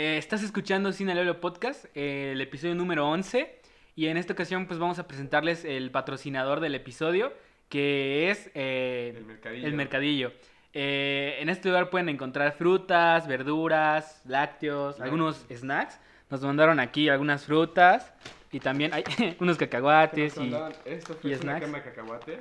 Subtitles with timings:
[0.00, 3.54] Eh, estás escuchando Cine Lolo Podcast, eh, el episodio número 11.
[3.96, 7.34] Y en esta ocasión, pues vamos a presentarles el patrocinador del episodio,
[7.68, 9.66] que es eh, El mercadillo.
[9.66, 10.32] el mercadillo.
[10.72, 15.04] En este lugar pueden encontrar frutas, verduras, lácteos, Claro.
[15.10, 16.00] algunos snacks.
[16.30, 18.10] Nos mandaron aquí algunas frutas
[18.50, 19.04] y también hay
[19.38, 21.60] unos cacahuates Nos y Esto fue y una snacks.
[21.66, 22.40] cama de cacahuates.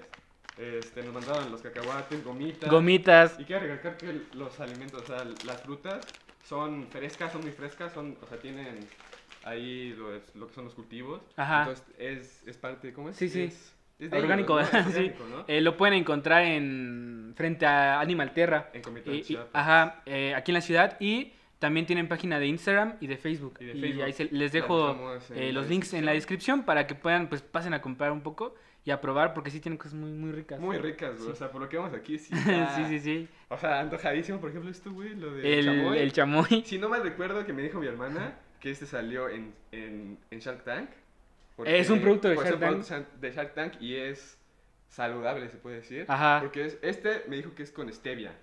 [0.57, 2.69] Este, nos mandaban los cacahuates, gomitas.
[2.71, 3.37] gomitas.
[3.37, 5.99] Y quiero recalcar que los alimentos, o sea, las frutas
[6.49, 8.79] son frescas, son muy frescas, son, o sea, tienen
[9.43, 11.21] ahí los- lo que son los cultivos.
[11.35, 11.59] Ajá.
[11.59, 13.15] Entonces es, es parte, ¿cómo es?
[13.17, 13.43] Sí, sí.
[13.43, 14.61] Es, es Orgánico, ¿no?
[14.61, 14.77] Es sí.
[14.77, 15.45] orgánico, ¿no?
[15.47, 18.69] Eh, lo pueden encontrar en frente a Animal Terra.
[18.73, 20.97] En Comitán Y- y- ajá, eh, aquí en la ciudad.
[20.99, 23.57] Y también tienen página de Instagram y de Facebook.
[23.59, 24.03] Y Y, de Facebook.
[24.03, 27.73] ahí se- les dejo eh, los links en la descripción para que puedan, pues pasen
[27.73, 28.55] a comprar un poco
[28.89, 30.59] y a probar porque sí tienen cosas muy, muy ricas.
[30.59, 31.25] Muy ricas, güey.
[31.27, 31.31] Sí.
[31.31, 32.33] O sea, por lo que vemos aquí, sí.
[32.35, 33.27] sí, está- sí, sí.
[33.49, 35.97] O sea, antojadísimo, por ejemplo, esto, güey, lo del El chamoy.
[35.99, 36.63] el chamoy.
[36.65, 40.39] Si no mal recuerdo que me dijo mi hermana que este salió en, en, en
[40.39, 40.89] Shark Tank.
[41.65, 44.37] Es un producto de pues, Shark un producto Shan- de Shark Tank y es
[44.87, 46.05] saludable, se puede decir.
[46.07, 46.39] Ajá.
[46.41, 48.33] Porque es, este me dijo que es con stevia.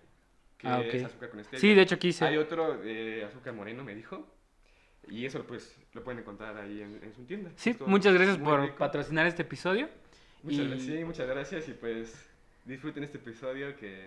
[0.59, 0.87] Que Ah, ok.
[0.95, 1.61] es azúcar con stevia.
[1.61, 2.39] Sí, de hecho aquí Hay se...
[2.39, 4.27] otro de azúcar moreno, me dijo.
[5.09, 7.51] Y eso pues lo pueden encontrar ahí en, en su tienda.
[7.57, 8.77] Sí, muchas gracias por rico.
[8.77, 9.89] patrocinar este episodio.
[10.47, 12.31] Muchas y- gracias, muchas gracias y pues
[12.65, 14.05] disfruten este episodio que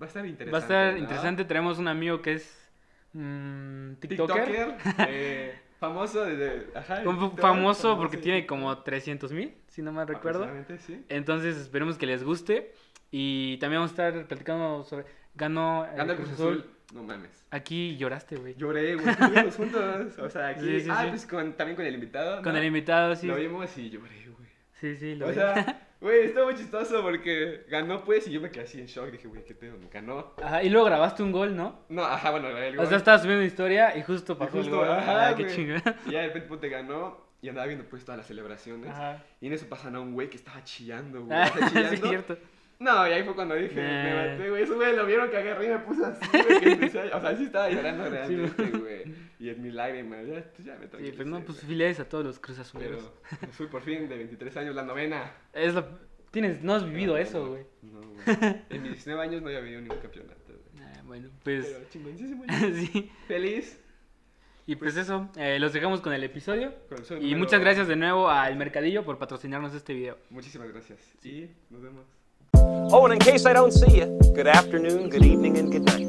[0.00, 0.52] va a estar interesante.
[0.52, 0.98] Va a estar ¿no?
[0.98, 1.44] interesante.
[1.44, 2.70] Tenemos un amigo que es
[3.12, 4.46] mm, TikToker.
[4.46, 4.76] TikToker,
[5.08, 10.06] eh, famoso desde, ajá, TikTok, famoso porque en tiene como 300 mil, si no mal
[10.06, 10.48] recuerdo.
[10.86, 11.04] Sí.
[11.08, 12.72] Entonces esperemos que les guste.
[13.10, 15.06] Y también vamos a estar platicando sobre...
[15.34, 16.58] Ganó, Gana Cruz Cruz Azul.
[16.58, 16.70] Azul.
[16.94, 17.46] No mames.
[17.50, 18.54] Aquí lloraste, güey.
[18.54, 19.08] Lloré, güey.
[19.08, 20.18] Estuvimos juntos.
[20.18, 20.60] O sea, aquí.
[20.60, 21.08] Sí, sí, ah, sí.
[21.10, 22.42] pues con, también con el invitado.
[22.42, 22.58] Con ¿no?
[22.58, 23.26] el invitado, sí.
[23.26, 24.45] Lo vimos y lloré, güey.
[24.80, 25.34] Sí, sí, lo O vi.
[25.34, 29.10] sea, güey, estuvo muy chistoso porque ganó, pues, y yo me quedé así en shock.
[29.10, 30.34] Dije, güey, qué pedo, ganó.
[30.42, 31.80] Ajá, y luego grabaste un gol, ¿no?
[31.88, 32.86] No, ajá, bueno, el O gol.
[32.88, 34.90] sea, estabas subiendo historia y justo pasó el justo, gol.
[34.90, 35.54] ajá, qué güey.
[35.56, 35.82] chingón.
[36.06, 38.90] Y ya de repente pues, te ganó y andaba viendo pues todas las celebraciones.
[38.90, 39.22] Ajá.
[39.40, 41.38] Y en eso pasan a un güey que estaba chillando, güey.
[41.38, 42.36] Ah, o sí, es cierto.
[42.78, 44.62] No, y ahí fue cuando dije, me maté, güey.
[44.62, 46.60] Esos güey lo vieron que agarré y me puse así, güey.
[46.60, 49.14] que empecé a- O sea, sí estaba llorando realmente, güey.
[49.38, 52.08] Y en mis lágrimas, ya, pues, ya me Sí, tranquilicé, pues no, pues felicidades a
[52.08, 53.10] todos los Cruz Azuleros.
[53.40, 55.32] Pero fui por fin de 23 años, la novena.
[55.52, 55.86] Es lo...
[56.30, 57.64] Tienes, no has vivido No, eso, no, güey.
[57.82, 58.56] No, güey.
[58.68, 60.86] En mis 19 años no había vivido ningún campeonato, güey.
[60.86, 61.66] Ah, bueno, pues...
[61.66, 62.44] Pero chingoncísimo.
[62.74, 63.10] sí.
[63.26, 63.80] Feliz.
[64.66, 66.74] Y pues eso, eh, los dejamos con el episodio.
[66.88, 70.18] Con el Y muchas gracias de nuevo al Mercadillo por patrocinarnos este video.
[70.28, 70.98] Muchísimas gracias.
[71.24, 72.04] Y nos vemos.
[72.58, 76.06] Oh, and in case I don't see you, good afternoon, good evening, and good night.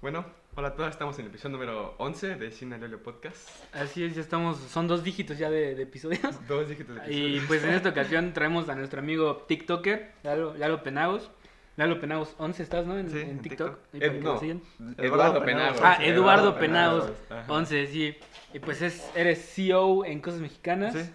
[0.00, 0.24] Bueno,
[0.56, 3.48] hola a todos, estamos en el episodio número 11 de Cine Lolio Podcast.
[3.72, 6.20] Así es, ya estamos, son dos dígitos ya de, de episodios.
[6.48, 7.42] Dos dígitos de Y episodio.
[7.48, 11.30] pues en esta ocasión traemos a nuestro amigo TikToker, Lalo, Lalo Penagos.
[11.76, 12.98] Lalo Penagos 11 estás, ¿no?
[12.98, 13.78] En, Sí, en en TikTok.
[13.92, 14.02] TikTok.
[14.02, 15.02] ahí para Ed- no.
[15.02, 15.80] Eduardo Penagos.
[15.82, 17.44] Ah, Sí, Eduardo Penagos, Ajá.
[17.48, 18.16] 11, sí.
[18.52, 20.92] Y pues es, eres CEO en Cosas Mexicanas.
[20.94, 21.10] Sí.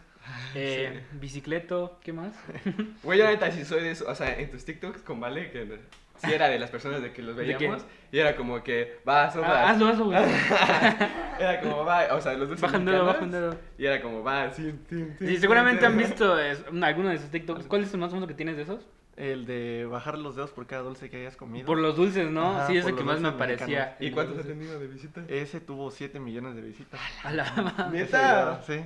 [0.55, 2.33] Eh, Bicicleto, ¿qué más?
[3.03, 4.05] Güey, yo la neta sí soy de eso.
[4.09, 5.79] O sea, en tus TikToks con Vale, que
[6.17, 7.85] sí era de las personas de que los veíamos.
[8.11, 10.17] Y era como que, va, Ah, hazlo, hazlo, güey.
[11.39, 12.59] Era como, va, o sea, los dos.
[12.59, 13.55] Baja un dedo, baja un dedo.
[13.77, 15.27] Y era como, va, sí, sí, sí.
[15.27, 17.67] Sí, seguramente han visto es, alguno de esos TikToks.
[17.67, 18.87] ¿Cuál es el más famoso que tienes de esos?
[19.17, 21.65] El de bajar los dedos por cada dulce que hayas comido.
[21.65, 22.51] Por los dulces, ¿no?
[22.51, 23.97] Ajá, sí, es por el que más me parecía.
[23.99, 25.23] ¿Y cuántos has tenido de visita?
[25.27, 26.99] Ese tuvo 7 millones de visitas.
[27.23, 28.61] A la- ¿Neta?
[28.61, 28.79] Sí.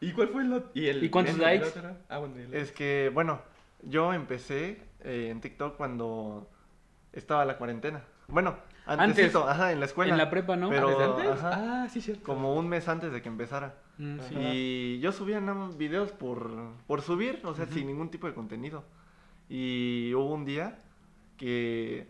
[0.00, 0.70] ¿Y cuál fue el otro?
[0.74, 1.64] ¿Y, el, ¿Y cuántos el- likes?
[1.66, 1.96] el otro?
[2.08, 3.40] Ah, bueno, el- Es que, bueno,
[3.82, 6.50] yo empecé eh, en TikTok cuando
[7.12, 8.02] estaba la cuarentena.
[8.26, 10.12] Bueno, Antes, antes, ajá, en la escuela.
[10.12, 10.70] En la prepa, ¿no?
[10.70, 11.26] Pero- ¿Desde antes?
[11.30, 11.82] ajá.
[11.84, 12.24] Ah, sí, cierto.
[12.24, 13.76] Como un mes antes de que empezara.
[13.98, 14.34] Mm, sí.
[14.38, 16.50] Y yo subía nada más videos por,
[16.88, 18.82] por subir, o sea, sin ningún tipo de contenido.
[19.48, 20.78] Y hubo un día
[21.36, 22.06] que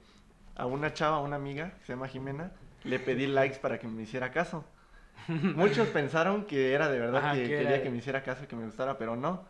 [0.56, 2.52] a una chava, a una amiga, que se llama Jimena,
[2.84, 4.64] le pedí likes para que me hiciera caso.
[5.28, 8.44] Muchos pensaron que era de verdad Ajá, que que quería era- que me hiciera caso
[8.44, 9.44] y que me gustara, pero no.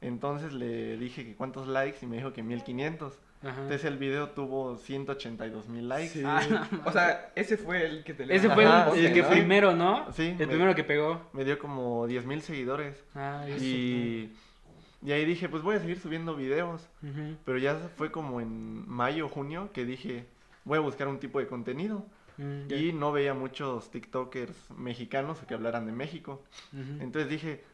[0.00, 3.18] Entonces le dije que cuántos likes y me dijo que 1500.
[3.42, 3.50] Ajá.
[3.62, 6.08] Entonces el video tuvo 182 mil likes.
[6.10, 6.22] Sí.
[6.24, 9.22] Ah, o sea, ese fue el que te Ese fue el, Ajá, el sí, que
[9.22, 9.28] ¿no?
[9.30, 10.12] primero, ¿no?
[10.12, 11.22] Sí, El me- primero que pegó.
[11.32, 13.02] Me dio como 10 mil seguidores.
[13.14, 13.64] Ah, eso.
[13.64, 14.32] Y,
[15.02, 16.88] y ahí dije, pues voy a seguir subiendo videos.
[17.44, 20.26] Pero ya fue como en mayo, junio, que dije,
[20.64, 22.04] voy a buscar un tipo de contenido.
[22.38, 22.70] Mm.
[22.72, 26.42] Y no veía muchos TikTokers mexicanos o que hablaran de México.
[27.00, 27.64] Entonces dije,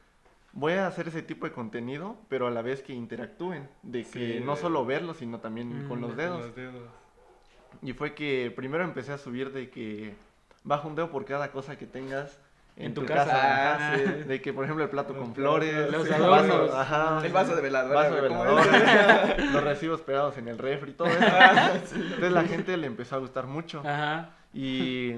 [0.53, 3.69] voy a hacer ese tipo de contenido, pero a la vez que interactúen.
[3.83, 6.41] De que no solo verlo, sino también Mm, con los con dedos.
[6.47, 6.89] Los dedos.
[7.83, 10.15] Y fue que primero empecé a subir de que
[10.63, 12.39] baja un dedo por cada cosa que tengas
[12.77, 13.31] En tu casa.
[13.37, 14.03] ajá, Ah, sí.
[14.25, 16.71] De que, por ejemplo, el plato con flores, Los el adornos.
[16.71, 17.95] vaso, ajá, El vaso de veladora.
[18.01, 19.45] vaso de güey, ¿cómo veladora, es?
[19.53, 21.19] los recibos pegados en el refri, todo eso.
[21.31, 23.81] Ah, Entonces la gente le empezó a gustar mucho.
[23.87, 24.31] Ajá.
[24.55, 25.13] Y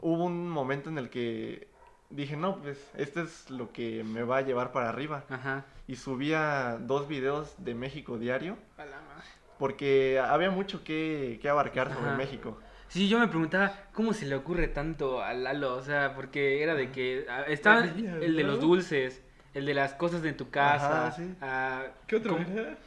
[0.00, 1.68] hubo un momento en el que
[2.10, 5.24] dije, no, pues esto es lo que me va a llevar para arriba.
[5.30, 5.64] Ajá.
[5.88, 8.56] Y subía dos videos de México diario,
[9.58, 12.16] porque había mucho que, que abarcar sobre Ajá.
[12.16, 12.58] México.
[12.92, 16.74] Sí, yo me preguntaba cómo se le ocurre tanto a Lalo, o sea, porque era
[16.74, 19.22] de que ah, estaba el de los dulces,
[19.54, 21.34] el de las cosas de tu casa, Ajá, sí.
[21.40, 22.36] ah, ¿Qué otro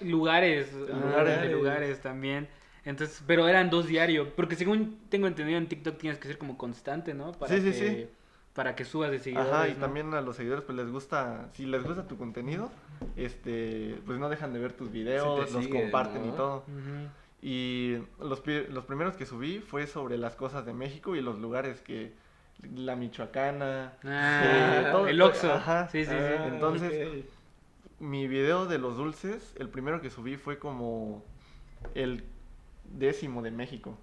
[0.01, 2.01] lugares, lugares, de Lugares.
[2.01, 2.47] también.
[2.83, 6.55] Entonces, pero eran dos diarios, porque según tengo entendido en TikTok tienes que ser como
[6.55, 7.31] constante, ¿no?
[7.31, 8.07] Para Sí, sí, que, sí.
[8.53, 9.51] Para que subas de seguidores.
[9.51, 9.79] Ajá, y ¿no?
[9.79, 12.71] también a los seguidores pues les gusta, si les gusta tu contenido,
[13.15, 16.27] este, pues no dejan de ver tus videos, los comparten ¿no?
[16.27, 16.63] y todo.
[17.47, 21.79] Y los, los primeros que subí fue sobre las cosas de México y los lugares
[21.81, 22.13] que
[22.75, 25.51] la Michoacana, Ah, eh, todo- el Oxxo.
[25.53, 25.87] ajá.
[25.89, 26.15] Sí, sí, sí.
[26.15, 27.25] Ah, Entonces,
[27.99, 31.23] mi video de los dulces, el primero que subí fue como
[31.95, 32.23] el
[32.85, 33.97] décimo de México.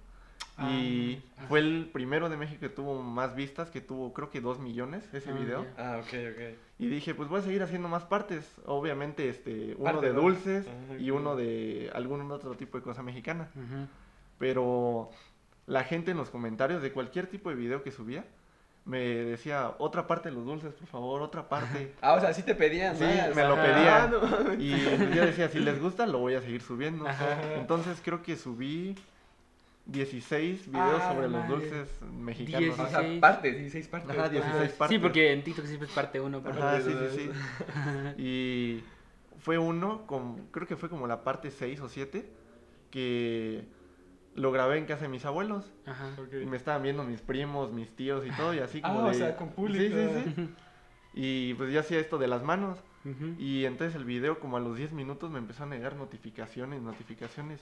[0.59, 4.39] y Ah, fue el primero de México que tuvo más vistas, que tuvo creo que
[4.39, 5.65] dos millones ese Ah, video.
[5.77, 6.57] Ah, ok, ok.
[6.79, 8.45] Y dije, pues voy a seguir haciendo más partes.
[8.65, 13.03] Obviamente, este, uno Parte de dulces Ah, y uno de algún otro tipo de cosa
[13.03, 13.49] mexicana.
[13.55, 13.87] Ujú.
[14.39, 15.11] Pero
[15.67, 18.25] la gente en los comentarios de cualquier tipo de video que subía
[18.85, 21.93] me decía, otra parte de los dulces, por favor, otra parte.
[22.01, 23.87] Ah, o sea, sí te pedían Sí, me lo pedían.
[23.87, 24.53] Ah, no.
[24.55, 24.71] Y
[25.15, 27.07] yo decía, si les gusta, lo voy a seguir subiendo.
[27.07, 27.53] Ajá.
[27.55, 28.95] Entonces creo que subí
[29.85, 31.55] 16 videos Ah, sobre los madre.
[31.55, 32.79] dulces mexicanos.
[32.79, 33.19] O sea, 16.
[33.19, 34.09] partes, 16 partes.
[34.17, 34.95] Ajá, 16 Ah, partes.
[34.95, 36.41] Sí, porque en TikTok siempre es parte uno.
[36.41, 37.11] parte Ajá, dos.
[37.13, 37.29] sí, sí,
[38.17, 38.21] sí.
[38.21, 38.83] Y
[39.39, 42.25] fue uno, con, creo que fue como la parte 6 o 7,
[42.91, 43.65] que
[44.35, 45.71] lo grabé en casa de mis abuelos.
[45.85, 46.11] Ajá.
[46.17, 46.33] Ok.
[46.41, 49.09] Y me estaban viendo mis primos, mis tíos y todo, y así Ah, como o
[49.09, 49.95] de- sea, con público.
[49.95, 50.49] Sí, sí, sí.
[51.15, 52.79] Y pues yo hacía esto de las manos.
[53.05, 53.35] Ujú.
[53.37, 57.59] Y entonces el video, como a los 10 minutos, me empezó a negar notificaciones, notificaciones.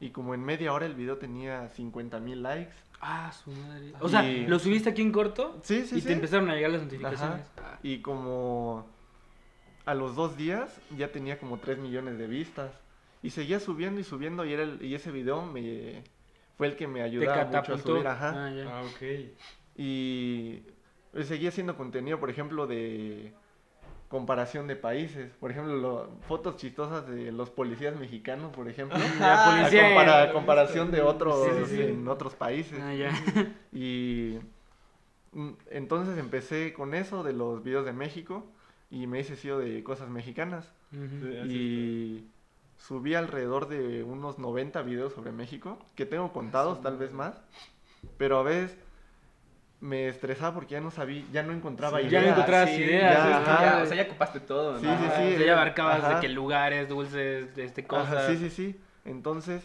[0.00, 2.72] Y como en media hora el video tenía 50 mil likes.
[3.00, 3.92] Ah, su madre.
[4.00, 5.58] O sea, ¿lo subiste aquí en corto?
[5.62, 6.06] Sí, sí, y sí.
[6.06, 7.46] te empezaron a llegar las notificaciones.
[7.56, 7.78] Ajá.
[7.82, 8.86] Y como
[9.84, 12.72] a los dos días ya tenía como 3 millones de vistas.
[13.22, 16.02] Y seguía subiendo y subiendo y, era el- y ese video me
[16.56, 18.06] fue el que me ayudaba mucho a subir.
[18.06, 18.46] Ajá.
[18.46, 18.78] Ah, ya.
[18.78, 19.02] Ah, ok.
[19.76, 20.62] Y
[21.22, 23.32] seguía haciendo contenido, por ejemplo, de
[24.08, 25.32] comparación de países.
[25.40, 28.98] Por ejemplo, lo- fotos chistosas de los policías mexicanos, por ejemplo.
[29.18, 29.88] La a policía.
[29.88, 31.82] compara- comparación de otros Sí, sí, sí.
[31.82, 32.78] en otros países.
[32.80, 33.10] Ah, ya.
[33.72, 34.38] Y
[35.32, 38.44] mm, entonces empecé con eso de los videos de México
[38.90, 40.72] y me hice CEO de cosas mexicanas.
[41.48, 42.26] Y
[42.78, 47.40] subí alrededor de unos 90 videos sobre México, que tengo contados, tal vez más.
[48.18, 48.76] Pero a veces
[49.80, 52.36] me estresaba porque ya no sabía, ya no encontraba Sí, Ya no ideas.
[52.38, 54.98] encontrabas sí, ideas, ya, o sea, ya ocupaste todo, Sí, ¿no?
[54.98, 56.14] sí, Ajá, sí, o sea, ya abarcabas ajá.
[56.14, 58.14] de que lugares, dulces, este, cosas.
[58.16, 58.80] Ajá, sí, sí, sí.
[59.04, 59.62] Entonces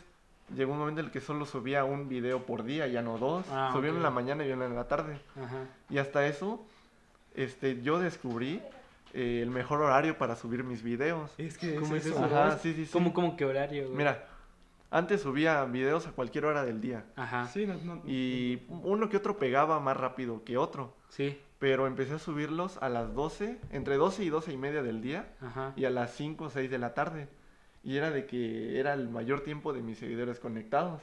[0.56, 3.46] llegó un momento en el que solo subía un video por día, ya no dos.
[3.52, 5.18] Ah, subía uno en la mañana y uno en la tarde.
[5.42, 5.60] Ajá.
[5.90, 6.66] Y hasta eso,
[7.34, 8.62] este, yo descubrí
[9.14, 11.32] eh, el mejor horario para subir mis videos.
[11.38, 12.24] Es que ¿Cómo es eso.
[12.24, 12.92] Ajá, sí, sí, sí.
[12.92, 13.84] ¿Cómo, cómo qué horario?
[13.86, 13.96] güey?
[13.98, 14.26] Mira,
[14.92, 17.06] antes subía videos a cualquier hora del día.
[17.16, 17.48] Ajá.
[17.48, 17.66] Sí.
[17.66, 20.96] No, no, Y uno que otro pegaba más rápido que otro.
[21.10, 21.40] Sí.
[21.60, 25.34] Pero empecé a subirlos a las 12, entre 12 y 12 y media del día.
[25.42, 25.74] Ajá.
[25.76, 27.28] Y a las 5 o 6 de la tarde.
[27.84, 31.02] Y era de que era el mayor tiempo de mis seguidores conectados.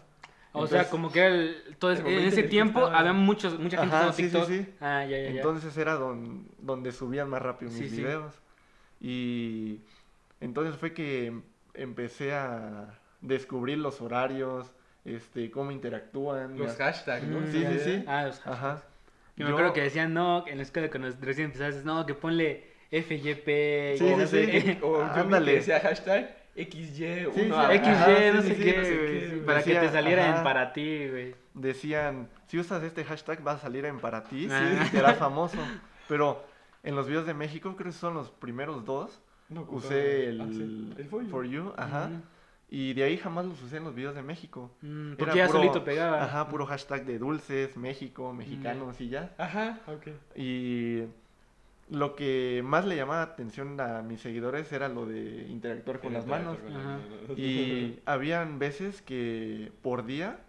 [0.52, 3.58] O sea, como que era el- todo en ese en que tiempo estaba- había muchos,
[3.58, 4.48] mucha gente Ajá, sí, sí, TikTok.
[4.48, 4.66] sí.
[4.80, 5.30] Ah, ya, ya, ya.
[5.30, 7.96] Entonces era don- donde subían más rápido mis Sí, sí.
[8.02, 8.34] videos.
[9.00, 9.80] Y
[10.40, 11.40] entonces fue que
[11.74, 14.70] empecé a descubrir los horarios,
[15.04, 16.56] este, cómo interactúan.
[16.58, 17.46] Los a- hashtags, ¿no?
[17.50, 17.84] Sí, ya, sí, ya.
[17.84, 18.04] sí.
[18.06, 18.56] Ah, los hashtags.
[18.56, 18.82] Ajá.
[19.36, 22.14] Yo me Yo- acuerdo que decían, no, en la escuela cuando recién empezaste, no, que
[22.14, 23.96] ponle FYP.
[23.98, 24.78] Sí, y sí, no sí.
[24.82, 25.52] O yo vi Ándale.
[25.52, 27.32] que decía hashtag XY1.
[27.34, 29.40] Sí, sí, a- XY, Ajá, no sí, sé sí, qué, no sé güey, qué, güey.
[29.46, 30.42] para que te saliera en ajá.
[30.42, 31.34] para ti, güey.
[31.54, 34.80] Decían, si usas este hashtag vas a salir en para ti, Ah.
[34.84, 35.58] sí, serás famoso.
[36.08, 36.44] Pero
[36.82, 39.20] en los videos de México, creo que son los primeros dos,
[39.50, 40.44] No usé el, ah,
[40.98, 41.30] el For You.
[41.30, 42.10] For You, ajá.
[42.70, 44.70] Y de ahí jamás los usé en los videos de México.
[44.82, 46.22] Mm, Era porque ya puro- solito pegaba.
[46.24, 49.34] Ajá, puro hashtag de dulces, México, mexicanos y ya.
[49.38, 50.08] Ajá, ok.
[50.36, 51.04] Y
[51.90, 56.26] lo que más le llamaba atención a mis seguidores era lo de interactuar con las
[56.26, 56.58] manos.
[56.68, 56.98] Ajá.
[57.36, 60.40] Y habían veces que por día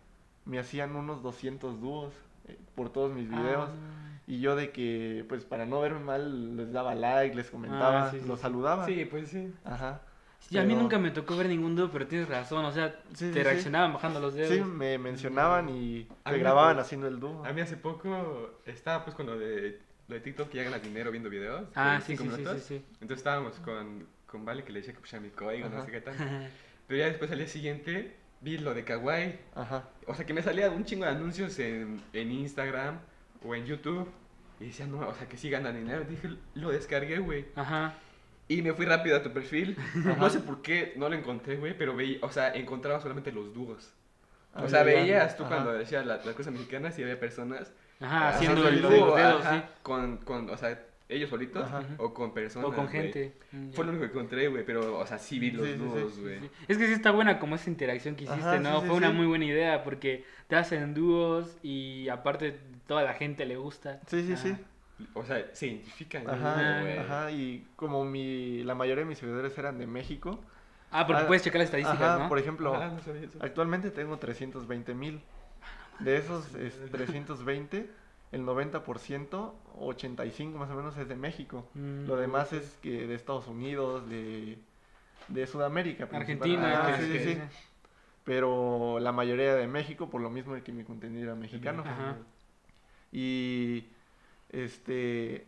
[0.43, 2.11] me hacían unos 200 dúos
[2.49, 3.69] eh, por todos mis videos.
[3.69, 4.19] Ah.
[4.27, 8.11] Y yo de que, pues para no verme mal, les daba like, les comentaba, Ah,
[8.11, 8.41] sí, los sí.
[8.43, 8.85] saludaba.
[8.85, 9.53] Sí, pues sí.
[9.63, 10.01] Ajá.
[10.39, 12.95] Sí, a mí Pero- nunca me tocó ver ningún dúo, pero tienes razón, o sea,
[13.09, 13.43] Sí, te sí, sí.
[13.43, 14.49] reaccionaban bajando los dedos.
[14.53, 17.45] Sí, me mencionaban y me grababan haciendo el dúo.
[17.45, 20.81] A mí hace poco estaba pues con lo de lo de TikTok que ya ganas
[20.81, 21.67] dinero viendo videos.
[21.75, 22.61] Ah, sí, cinco sí, sí, minutos.
[22.63, 22.85] sí, sí.
[22.93, 26.01] Entonces estábamos con, con Vale que le decía que pusiera mi código, no sé qué
[26.01, 26.15] tal.
[26.87, 29.37] Pero ya después al día siguiente vi lo de Kawaii.
[29.53, 29.83] Ajá.
[30.07, 32.97] O sea, que me salía un chingo de anuncios en, en Instagram
[33.45, 34.09] o en YouTube.
[34.59, 36.03] Y decía, no, o sea, que sí ganan dinero.
[36.09, 37.45] Dije, lo descargué, güey.
[37.55, 37.93] Ajá.
[38.49, 39.77] Y me fui rápido a tu perfil.
[40.17, 43.53] No sé por qué no lo encontré, güey, pero veía, o sea, encontraba solamente los
[43.53, 43.93] dúos.
[44.53, 45.53] Ah, O sea, veías tú ajá.
[45.55, 49.03] cuando decía la- las cosas mexicanas y había personas Ajá, haciendo sí, el de sí.
[49.03, 51.83] ajá, con, con, o sea, ellos solitos Ajá.
[51.97, 52.69] o con personas.
[52.69, 53.33] O con gente.
[53.51, 56.19] Mm, Fue lo único que encontré, güey, pero, o sea, sí vi los Sí, dúos,
[56.19, 56.39] güey.
[56.39, 56.49] Sí.
[56.67, 58.81] Es que sí está buena como esa interacción que hiciste, Ajá, ¿no?
[58.81, 63.57] Fue una muy buena idea porque te hacen dúos y aparte toda la gente le
[63.57, 63.99] gusta.
[64.07, 64.55] Sí, sí, sí.
[65.13, 66.97] O sea, se identifican, Ajá, güey.
[66.97, 70.39] ajá, y como mi, la mayoría de mis seguidores eran de México,
[70.91, 72.29] Ah, porque Ah, puedes checar las estadísticas, ajá, ¿no?
[72.29, 73.37] por ejemplo, Ajá, no sabía eso.
[73.41, 75.21] actualmente tengo 320 mil.
[75.99, 77.89] De esos es, 320,
[78.31, 81.69] el 90%, 85 más o menos es de México.
[81.75, 82.07] Mm.
[82.07, 84.57] Lo demás es que de Estados Unidos, de,
[85.27, 86.07] de Sudamérica.
[86.11, 87.41] Argentina, que- Ah, sí, que- sí, sí.
[88.23, 91.83] Pero la mayoría de México, por lo mismo de que mi contenido era mexicano.
[91.85, 92.17] Ajá.
[93.11, 93.87] Y
[94.51, 95.43] este,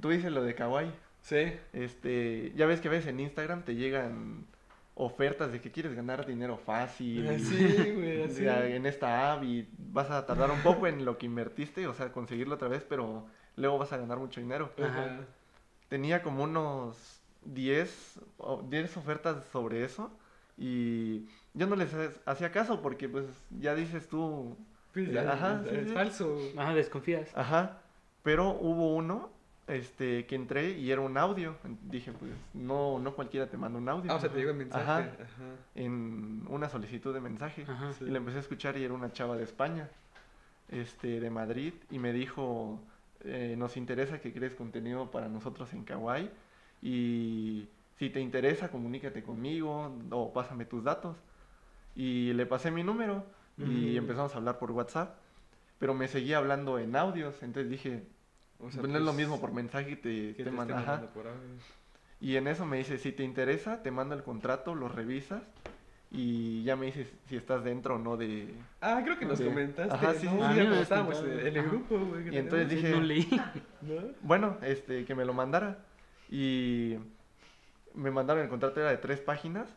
[0.00, 0.92] tú dices lo de Kawaii.
[1.22, 1.52] Sí.
[1.72, 4.46] Este, ya ves que a veces en Instagram te llegan
[4.94, 7.28] ofertas de que quieres ganar dinero fácil.
[7.40, 8.44] Sí, güey, así.
[8.44, 11.94] ya en esta app y vas a tardar un poco en lo que invertiste, o
[11.94, 14.72] sea, conseguirlo otra vez, pero luego vas a ganar mucho dinero.
[14.82, 15.18] Ajá.
[15.88, 20.10] Tenía como unos 10, o 10 ofertas sobre eso
[20.58, 23.26] y yo no les ha- hacía caso porque pues
[23.60, 24.56] ya dices tú,
[24.94, 25.94] Pues, Eh, ajá, es, sí, es sí.
[25.94, 26.38] falso.
[26.56, 27.28] Ajá, desconfías.
[27.36, 27.78] ajá,
[28.26, 29.30] pero hubo uno
[29.68, 31.54] este que entré y era un audio.
[31.84, 34.10] Dije, pues no no cualquiera te manda un audio.
[34.10, 34.84] Ah, o sea, te llegó el mensaje.
[34.84, 35.02] Ajá.
[35.02, 35.54] Ajá.
[35.76, 37.62] en una solicitud de mensaje.
[37.68, 37.92] Ajá.
[37.92, 38.04] Sí.
[38.04, 39.88] Y la empecé a escuchar y era una chava de España,
[40.68, 42.80] este, de Madrid, y me dijo,
[43.20, 46.28] eh, nos interesa que crees contenido para nosotros en Kawaii,
[46.82, 51.16] y si te interesa, comunícate conmigo o pásame tus datos.
[51.94, 53.24] Y le pasé mi número
[53.56, 53.98] y Ujú.
[53.98, 55.14] empezamos a hablar por WhatsApp,
[55.78, 58.15] pero me seguía hablando en audios, entonces dije,
[58.60, 60.78] O sea, pues no es lo pues, mismo por mensaje te, que te te manda,
[60.78, 61.00] ajá.
[61.12, 61.26] por.
[62.20, 65.42] Y en eso me dice, si te interesa, te mando el contrato, lo revisas
[66.10, 68.54] y ya me dices si estás dentro o no de...
[68.80, 69.92] Ah, creo que nos comentaste.
[69.94, 70.54] Ajá, sí, ¿no?
[70.54, 70.80] sí, sí.
[70.80, 71.68] estábamos en el Ajá.
[71.68, 72.34] grupo, güey.
[72.34, 73.28] Y entonces dije- No leí.
[73.82, 73.94] ¿no?
[74.22, 75.84] Bueno, este, que me lo mandara.
[76.30, 76.96] Y
[77.94, 79.68] me mandaron el contrato, era de tres páginas.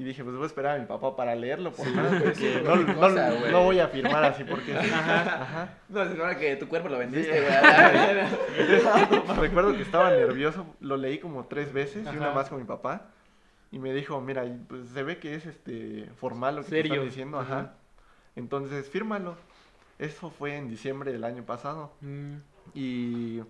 [0.00, 1.72] Y dije, pues voy a esperar a mi papá para leerlo.
[1.72, 3.52] Porque pues, sí, no, no- cosa, güey.
[3.52, 4.90] no voy a firmar así porque sí.
[4.94, 5.74] Ajá.
[5.90, 7.38] No, es ahora que tu cuerpo lo vendiste, Sí.
[7.44, 9.36] güey.
[9.40, 12.34] Recuerdo que estaba nervioso, lo leí como tres veces y una Ajá.
[12.34, 13.08] más con mi papá.
[13.72, 16.94] Y me dijo, mira, pues se ve que es este formal lo que te Serio.
[16.94, 17.58] están diciendo, ajá.
[17.58, 17.74] Ajá.
[18.36, 19.36] Entonces, fírmalo.
[19.98, 21.92] Eso fue en diciembre del año pasado.
[22.00, 22.36] Mm.
[22.72, 23.42] Y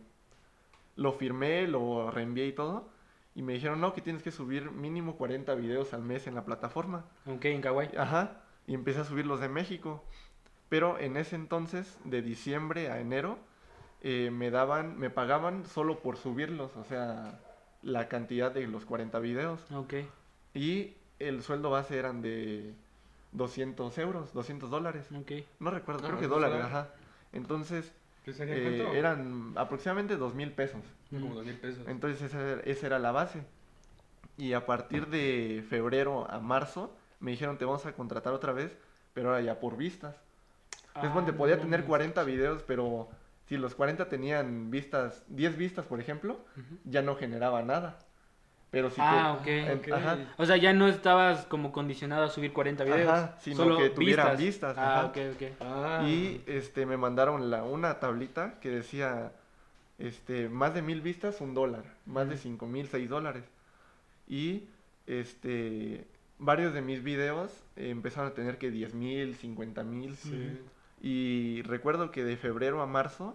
[0.96, 2.88] lo firmé, lo reenvié y todo.
[3.34, 6.44] Y me dijeron, no, que tienes que subir mínimo 40 videos al mes en la
[6.44, 7.04] plataforma.
[7.26, 7.96] Ok, en Kawaii.
[7.96, 8.42] Ajá.
[8.66, 10.04] Y empecé a subir los de México.
[10.68, 13.38] Pero en ese entonces, de diciembre a enero,
[14.02, 16.76] eh, me daban, me pagaban solo por subirlos.
[16.76, 17.40] O sea,
[17.82, 19.60] la cantidad de los 40 videos.
[19.72, 19.94] Ok.
[20.54, 22.74] Y el sueldo base eran de
[23.32, 25.06] 200 euros, 200 dólares.
[25.12, 25.32] Ok.
[25.60, 26.66] No recuerdo, creo que ¿no dólares, será?
[26.66, 26.88] ajá.
[27.32, 30.82] Entonces, ¿Qué sería eh, eran aproximadamente dos mil pesos.
[31.10, 31.86] Como dos mil pesos.
[31.88, 33.42] Entonces esa, era- esa era la base.
[34.36, 38.76] Y a partir de febrero a marzo me dijeron te vamos a contratar otra vez,
[39.12, 40.16] pero ahora ya por vistas.
[40.94, 41.88] Entonces Ah, ponte, podía no tener mames.
[41.88, 43.08] 40 videos, pero
[43.46, 46.44] si los 40 tenían vistas, 10 vistas por ejemplo,
[46.84, 47.98] ya no generaba nada.
[48.70, 49.92] Pero si Ah, te- ok.
[49.92, 53.08] Ajá, O sea, ya no estabas como condicionado a subir 40 videos.
[53.08, 55.06] Ajá, sino solo que tuvieran vistas, Ah, ajá.
[55.06, 55.42] ok, ok.
[55.60, 56.04] Ah.
[56.06, 59.32] Y este me mandaron la, una tablita que decía
[59.98, 63.42] este más de mil vistas, un dólar, más de cinco mil, seis dólares.
[64.28, 64.64] Y
[65.06, 66.06] este
[66.38, 70.16] varios de mis videos eh, empezaron a tener que diez mil, cincuenta mil.
[70.16, 70.60] Sí.
[71.02, 73.34] Y recuerdo que de febrero a marzo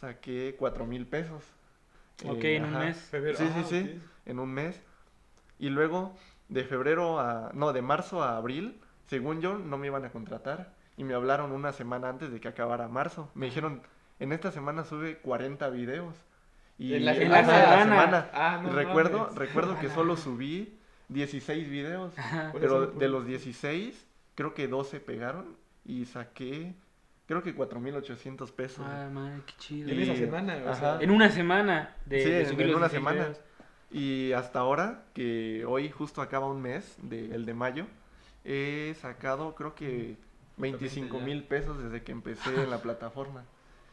[0.00, 1.44] saqué cuatro mil pesos.
[2.24, 2.96] Ok, Eh, en un mes.
[2.96, 3.38] Febrero.
[3.38, 4.80] Sí, ah, sí, sí, en un mes.
[5.58, 6.14] Y luego
[6.48, 10.74] de febrero a, no, de marzo a abril, según yo, no me iban a contratar.
[10.98, 13.30] Y me hablaron una semana antes de que acabara marzo.
[13.34, 13.82] Me dijeron,
[14.18, 16.14] en esta semana sube 40 videos.
[16.78, 18.30] Y En la En la ajá, semana.
[18.34, 19.34] Ah, no recuerdo, mames.
[19.36, 20.78] recuerdo que solo subí
[21.08, 22.18] 16 videos.
[22.18, 22.52] Ajá.
[22.58, 25.56] Pero de los 16, creo que 12 pegaron.
[25.84, 26.74] Y saqué,
[27.26, 28.84] creo que 4.800 pesos.
[28.86, 29.88] Ah, madre, qué chido.
[29.88, 30.98] Y en esa semana, o sea.
[31.00, 33.20] En una semana de, Sí, de en- subir en los una 16 semana.
[33.28, 33.40] videos.
[33.90, 37.86] Y hasta ahora, que hoy justo acaba un mes, de, el de mayo,
[38.44, 40.16] he sacado creo que
[40.56, 41.24] 25 ya.
[41.24, 43.44] mil pesos desde que empecé en la plataforma.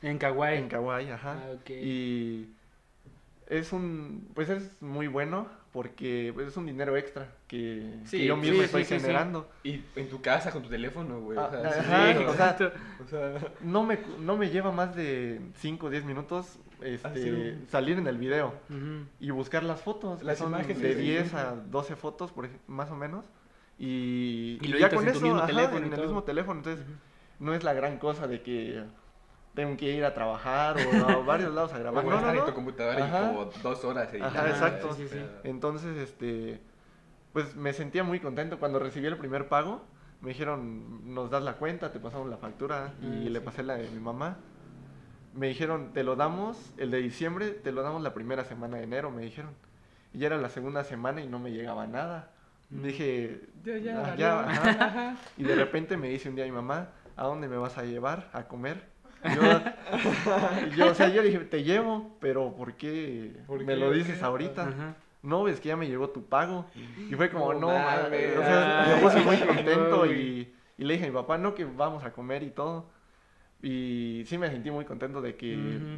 [0.02, 0.58] En Kawaii.
[0.58, 1.38] En Kawaii, ajá.
[1.46, 1.72] Ah.
[1.72, 2.50] Y
[3.48, 8.26] es un, pues es muy bueno porque pues, es un dinero extra que, Sí, que
[8.26, 9.02] yo mismo sí, estoy sí, sí, sí.
[9.02, 9.50] generando.
[9.64, 11.38] Y en tu casa con tu teléfono, güey.
[11.38, 12.58] Ah, o sea, sí, ajá, sí, o sea,
[13.04, 17.68] o sea, no me, no me lleva más de 5 o 10 minutos este, un-
[17.70, 18.54] salir en el video
[19.20, 20.22] y buscar las fotos.
[20.24, 21.02] Las son imágenes, de sí.
[21.02, 23.26] 10 a 12 fotos, por más o menos.
[23.80, 26.06] Y, Y lo ya con en eso, mismo ajá, teléfono y en el todo.
[26.06, 26.60] mismo teléfono.
[26.60, 26.86] Entonces,
[27.40, 28.84] no es la gran cosa de que
[29.56, 32.04] tengo que ir a trabajar o a varios lados a grabar.
[32.06, 32.46] o No, no, estar en no.
[32.48, 33.24] tu computadora Ajá.
[33.24, 34.40] y como dos horas editando.
[34.40, 34.94] Ajá, exacto.
[34.94, 35.20] Sí, sí.
[35.44, 36.62] Entonces, este,
[37.34, 39.82] pues me sentía muy contento cuando recibí el primer pago.
[40.22, 43.46] Me dijeron, nos das la cuenta, te pasamos la factura y Ah, le sí.
[43.46, 44.38] pasé la de mi mamá.
[45.34, 48.84] Me dijeron, te lo damos, el de diciembre, te lo damos la primera semana de
[48.84, 49.52] enero, me dijeron.
[50.14, 52.32] Y ya era la segunda semana y no me llegaba nada.
[52.70, 52.84] Mm.
[52.84, 54.18] Dije, Ya, ya, "Ah, valió".
[54.18, 55.16] ya, ajá".
[55.38, 58.30] Y de repente me dice un día mi mamá, ¿a dónde me vas a llevar
[58.34, 58.92] a comer?
[59.36, 59.42] Yo,
[60.76, 63.80] yo, o sea, yo dije, te llevo, pero ¿por qué ¿Por me qué?
[63.80, 64.64] lo ¿Por dices ahorita?
[64.68, 64.96] Ajá.
[65.22, 66.66] No, es que ya me llegó tu pago.
[67.10, 70.94] Y fue como, No no, mames", o sea, me puse muy contento y, y le
[70.96, 72.90] dije a mi papá, no, que vamos a comer y todo.
[73.64, 75.56] Y sí me sentí muy contento de que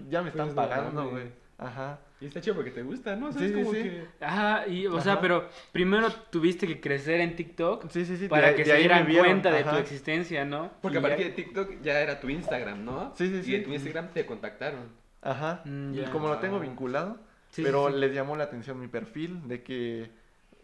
[0.07, 1.23] ya me están Pues pagando, güey.
[1.57, 1.99] Ajá.
[2.21, 3.27] Y está chido porque te gusta, ¿no?
[3.27, 3.81] O sea, Sí, es como sí.
[3.83, 4.05] que...
[4.21, 8.27] Ajá, y, o sea, pero primero tuviste que crecer en TikTok Sí, sí, sí.
[8.27, 10.71] para de- que de se dieran cuenta de tu existencia, ¿no?
[10.81, 13.13] Porque Y a ya- partir de TikTok ya era tu Instagram, ¿no?
[13.15, 13.55] Sí, sí, Y sí.
[13.55, 14.81] en tu Instagram te contactaron.
[15.21, 15.61] Ajá.
[15.65, 16.59] Mm, Y como lo tengo Ah.
[16.59, 17.17] vinculado,
[17.49, 17.99] Sí, pero sí, sí.
[17.99, 20.11] les llamó la atención mi perfil, de que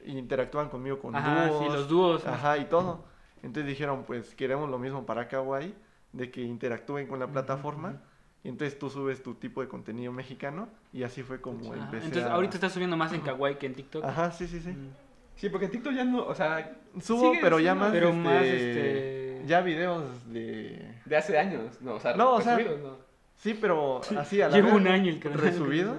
[0.06, 1.64] interactúan conmigo con Ajá, dúos.
[1.66, 2.28] sí, los dúos.
[2.28, 3.06] Ajá, y todo.
[3.44, 5.74] Entonces dijeron, pues queremos lo mismo para Kawaii,
[6.14, 8.02] de que interactúen con la plataforma.
[8.44, 11.84] Y entonces tú subes tu tipo de contenido mexicano y así fue como Ajá.
[11.86, 14.04] empecé Entonces, a- ahorita estás subiendo más en Kawaii que en TikTok.
[14.04, 14.70] Ajá, sí, sí, sí.
[14.72, 14.90] Mm.
[15.36, 16.76] Sí, porque en TikTok ya no, o sea...
[17.02, 20.96] Subo, pero ya más, Pero este, más, este- ya videos de...
[21.06, 21.94] De hace años, ¿no?
[21.96, 22.98] O sea, No, o sea, resubidos, ¿no?
[23.38, 25.40] Sí, pero así a la Llevo vez, un año el canal.
[25.40, 25.98] Resubidos,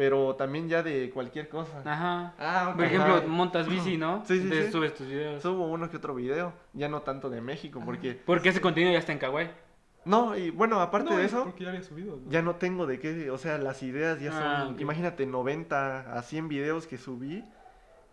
[0.00, 1.82] pero también ya de cualquier cosa.
[1.84, 2.32] Ajá.
[2.38, 2.76] Ah, ok.
[2.76, 3.26] Por ejemplo, Ajá.
[3.26, 4.24] montas bici, ¿no?
[4.24, 4.72] Sí, sí, Entonces sí.
[4.72, 5.42] subes tus videos.
[5.42, 8.18] Subo uno que otro video, ya no tanto de México, porque...
[8.24, 9.50] Porque ese contenido ya está en Kawaii.
[10.06, 12.30] No, y bueno, aparte No, de es eso, Porque ya había subido, ¿no?
[12.30, 14.80] ya no tengo de qué, o sea, las ideas ya son, Ah, ok.
[14.80, 17.44] imagínate, 90 a 100 videos que subí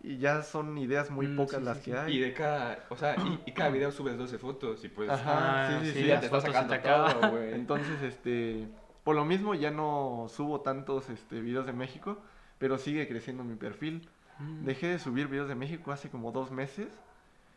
[0.02, 1.96] y ya son ideas muy Mm, pocas sí, las sí, que sí.
[1.96, 2.16] hay.
[2.16, 5.08] Y de cada, o sea, y, y cada video subes 12 fotos y pues...
[5.08, 6.06] Ajá, Ah, sí, sí, sí, sí.
[6.08, 7.54] ya te estás sacando todo, güey.
[7.54, 8.68] Entonces, este,
[9.08, 12.18] por lo mismo ya no subo tantos este, videos de México,
[12.58, 14.06] pero sigue creciendo mi perfil.
[14.38, 14.66] Mm.
[14.66, 16.88] Dejé de subir videos de México hace como dos meses,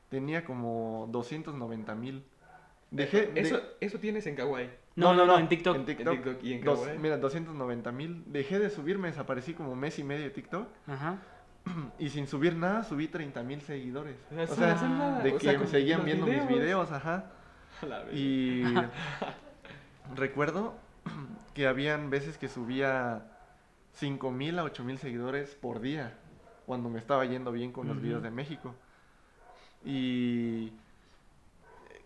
[0.07, 2.23] tenía como 290 mil.
[2.89, 4.69] Dejé, de- Eso, eso tienes en Kawaii.
[4.95, 5.75] No, no, no, en TikTok.
[5.75, 6.41] En En TikTok.
[6.41, 6.99] Y en dos- Kawaii.
[6.99, 8.23] mira, 290 mil.
[8.27, 10.69] Dejé de subir, me desaparecí como mes y medio de TikTok.
[10.87, 11.17] Ajá.
[11.99, 14.15] Y sin subir nada, subí 30 mil seguidores.
[14.31, 15.19] O sea, O sin sea, hacer nada.
[15.21, 17.25] de O que sea, me con seguían viendo mis videos, ajá.
[17.81, 18.03] A la.
[18.13, 18.63] Y
[20.15, 20.75] recuerdo
[21.53, 23.23] que habían veces que subía
[23.93, 26.17] 5 mil a 8 mil seguidores por día,
[26.65, 28.05] cuando me estaba yendo bien con los Ujú.
[28.05, 28.75] videos de México.
[29.83, 30.71] Y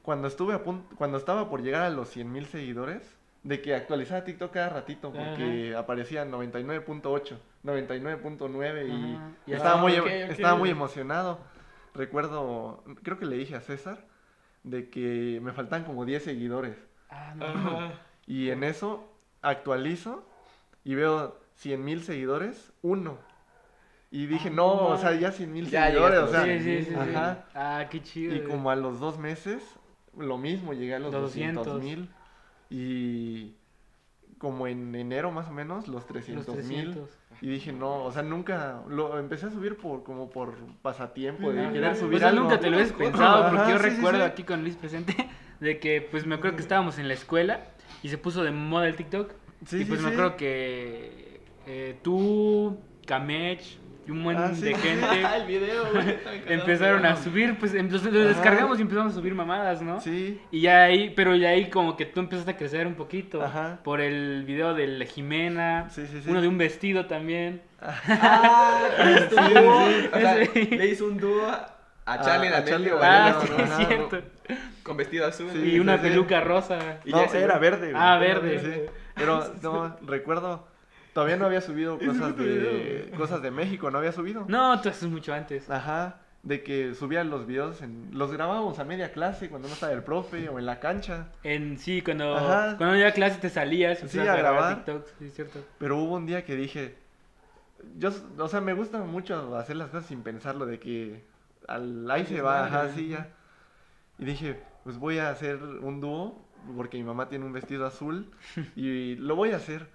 [0.04, 3.76] cuando estuve a punto, cuando estaba por llegar a los 100 mil seguidores, de que
[3.76, 9.32] actualizaba TikTok cada ratito, porque aparecía 99.8, 99.9 y Ajá.
[9.46, 10.08] Y estaba, ah, muy, ok.
[10.08, 11.40] estaba muy emocionado.
[11.94, 14.00] Recuerdo, creo que le dije a César
[14.64, 16.78] de que me faltan como 10 seguidores.
[17.10, 17.94] Ah, no.
[18.28, 18.32] Ajá.
[18.34, 19.08] Y en eso
[19.42, 20.24] actualizo
[20.84, 23.18] y veo 100 mil seguidores, uno.
[24.12, 26.96] Y dije, no, o sea, ya 100 mil seguidores, o sea, sí, sí, sí, sí.
[26.96, 27.46] ajá.
[27.54, 28.34] Ah, qué chido.
[28.34, 28.50] Y güey.
[28.50, 29.62] como a los dos meses,
[30.18, 31.66] lo mismo, llegué a los 200.
[31.66, 32.10] 200 mil.
[32.70, 33.56] Y
[34.38, 36.92] como en enero más o menos, los Los 300 mil.
[36.92, 37.10] 300.
[37.42, 41.64] Y dije, no, o sea, nunca, lo empecé a subir por como por pasatiempo, de
[41.64, 41.74] Ajá.
[41.74, 42.44] querer subir O sea, algo.
[42.44, 44.26] nunca te lo habías Ajá, pensado, porque yo sí, sí, recuerdo sí.
[44.26, 47.60] aquí con Luis presente de que, pues me acuerdo que estábamos en la escuela
[48.06, 49.32] y se puso de moda el TikTok.
[49.66, 50.14] Sí, y sí, pues me sí.
[50.14, 53.62] acuerdo que eh, tú, Kamech
[54.08, 54.82] y un buen Ah, sí, de sí.
[54.88, 55.06] gente
[55.38, 56.10] el video, güey.
[56.10, 58.28] está bien cagado, empezaron a subir, pues em- los- lo Ajá.
[58.30, 60.00] descargamos y empezamos a subir mamadas, ¿no?
[60.00, 63.42] Sí, Y ya ahí, pero ya ahí como que tú empezaste a crecer un poquito.
[63.44, 63.80] Ajá.
[63.84, 65.90] Por el video de la Jimena.
[65.90, 66.30] Sí, sí, sí.
[66.30, 67.64] Uno de un vestido también.
[67.82, 70.10] Ah, Sí, sí, sí.
[70.14, 70.36] O sea,
[70.78, 71.72] le hizo un dúo a
[72.06, 74.22] A- Charlie a D'Amelio Charlie Ah, sí, no, es no, cierto.
[74.84, 75.50] Con vestido azul.
[75.52, 76.04] Sí, y una sí.
[76.04, 77.00] peluca rosa.
[77.06, 77.92] Y no, ya era verde.
[77.92, 78.02] güey.
[78.04, 78.60] Ah, verde.
[78.60, 78.92] Sí.
[79.16, 80.68] Pero no, recuerdo,
[81.14, 84.46] todavía no había subido cosas de, cosas de México, no había subido.
[84.48, 85.70] No, tú haces mucho antes.
[85.70, 89.94] Ajá, de que subía los videos, en, los grabábamos a media clase cuando no estaba
[89.94, 91.30] el profe o en la cancha.
[91.44, 92.78] En sí, cuando, Ajá.
[92.78, 94.00] cuando iba a clase te salías.
[94.08, 94.76] Sí, a grabar.
[94.76, 95.60] TikToks, sí, es cierto.
[95.80, 96.96] Pero hubo un día que dije,
[97.98, 101.24] yo, o sea, me gusta mucho hacer las cosas sin pensarlo, de que
[101.68, 103.30] al, ahí se va, ajá, sí, ya.
[104.20, 106.42] Y dije, pues voy a hacer un dúo
[106.76, 108.32] porque mi mamá tiene un vestido azul
[108.76, 109.88] y lo voy a hacer.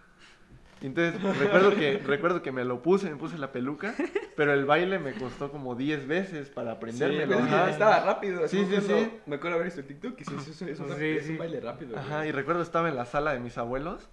[0.82, 3.94] Y entonces recuerdo que, recuerdo que me lo puse, me puse la peluca,
[4.34, 7.36] pero el baile me costó como 10 veces para Sí, aprendérmelo.
[7.36, 7.70] que ajá.
[7.70, 8.48] estaba rápido.
[8.48, 9.10] Sí, sí, sí.
[9.26, 11.32] Me acuerdo haber visto el TikTok y sí, sí, sí, es, una- Sí, es sí.
[11.32, 11.98] un baile rápido.
[11.98, 12.30] Ajá, güey.
[12.30, 14.08] y recuerdo estaba en la sala de mis abuelos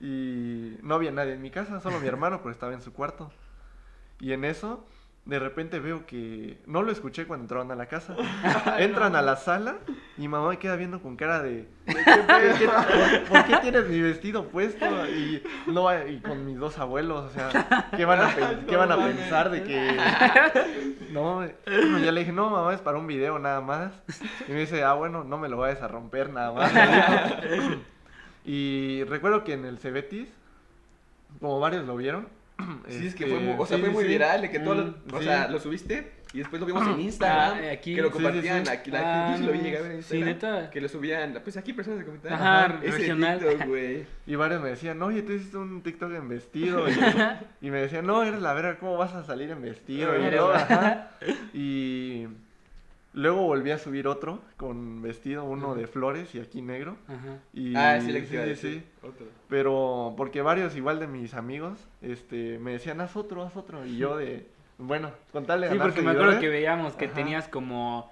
[0.00, 3.30] y no había nadie en mi casa, solo mi hermano, pero estaba en su cuarto.
[4.20, 4.84] Y en eso,
[5.28, 8.16] de repente veo que no lo escuché cuando entraron a la casa.
[8.78, 9.76] Entran a la sala
[10.16, 13.88] y mamá me queda viendo con cara de "¿Qué pe- qué- por, por qué tienes
[13.88, 14.86] mi vestido puesto?
[15.06, 18.34] Y, no, y con mis dos abuelos, o sea, ¿qué van a,
[18.66, 19.96] qué van a pensar de que...
[21.12, 23.92] No, ya le dije, no, mamá, es para un video nada más.
[24.48, 26.72] Y me dice, ah, bueno, no me lo vayas a romper nada más.
[28.44, 30.28] Y recuerdo que en el Cebetis,
[31.40, 32.28] como varios lo vieron.
[32.88, 34.08] Sí, es que este, fue muy, o sea, sí, fue muy sí.
[34.10, 35.24] viral, de que todo, lo- Mm, o sí.
[35.24, 37.94] sea, lo subiste y después lo vimos en Instagram, Ah, aquí.
[37.94, 38.72] que lo Sí, sí, compartían, sí.
[38.72, 39.64] aquí la Ah, gente, yo sí lo vi no.
[39.64, 40.70] llegar a ver en Sí, Instagram, neta.
[40.70, 43.38] que lo subían, pues aquí personas de comentar, Ajá, ese regional.
[43.38, 44.06] TikTok, güey.
[44.26, 46.88] Y varios me decían, oye, tú hiciste un TikTok en vestido.
[46.88, 46.92] Y,
[47.66, 50.18] y me decían, no, eres la verga, ¿cómo vas a salir en vestido?
[50.18, 51.10] Y, la- ajá.
[51.54, 52.26] y
[53.18, 56.96] luego volví a subir otro con vestido, uno de flores y aquí negro.
[57.08, 57.38] Ajá.
[57.52, 58.82] Y, ah, sí, le sí, a sí, sí.
[59.02, 59.26] Otro.
[59.48, 63.84] Pero porque varios igual de mis amigos este, me decían, haz otro, haz otro.
[63.84, 64.46] Y yo de,
[64.78, 67.14] bueno, con tal de Sí, porque me acuerdo que veíamos que Ajá.
[67.14, 68.10] tenías como...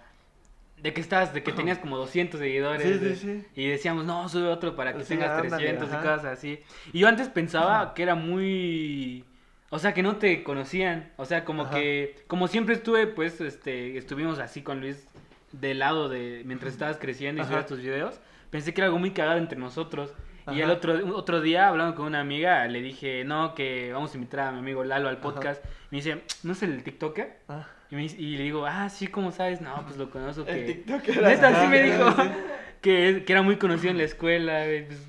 [0.83, 2.83] De que estabas, de que tenías como 200 seguidores.
[2.83, 3.47] Sí, sí, de- sí.
[3.55, 6.61] Y decíamos, no, sube otro para que Sí, tengas ándale, 300 y cosas así.
[6.92, 9.25] Y yo antes pensaba que era muy...
[9.70, 11.11] O sea, que no te conocían.
[11.16, 11.74] O sea, como Ajá.
[11.76, 12.16] que...
[12.29, 13.96] Como siempre estuve, pues, este...
[13.98, 15.07] Estuvimos así con Luis
[15.52, 16.42] de lado de...
[16.44, 17.50] Mientras estabas creciendo y Ajá.
[17.50, 18.20] subías tus videos.
[18.50, 20.12] Pensé que era algo muy cagado entre nosotros.
[20.52, 24.16] Y el otro, otro día, hablando con una amiga, le dije, no, que vamos a
[24.16, 25.64] invitar a mi amigo Lalo al podcast.
[25.90, 27.38] Me dice, ¿no es el TikToker?
[27.48, 29.61] Ah, Y, me y le digo, ah, sí, ¿cómo sabes?
[29.61, 30.44] No, pues lo conozco.
[30.46, 30.72] El Que...
[30.74, 31.29] TikTok era...
[31.31, 32.14] Neta, sí me dijo
[32.81, 34.62] que, que era muy conocido en la escuela.
[34.87, 35.09] pues,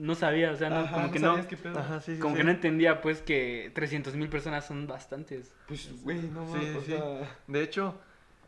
[0.00, 1.28] no sabía, o sea, no, Ajá, como no que no.
[1.28, 1.78] sabías qué pedo.
[1.78, 2.38] ajá, sí, sí, Como sí.
[2.38, 5.54] que no entendía, pues, que 300 mil personas son bastantes.
[5.68, 7.36] Pues, güey, no Sí, mames, o sea...
[7.46, 8.00] De hecho,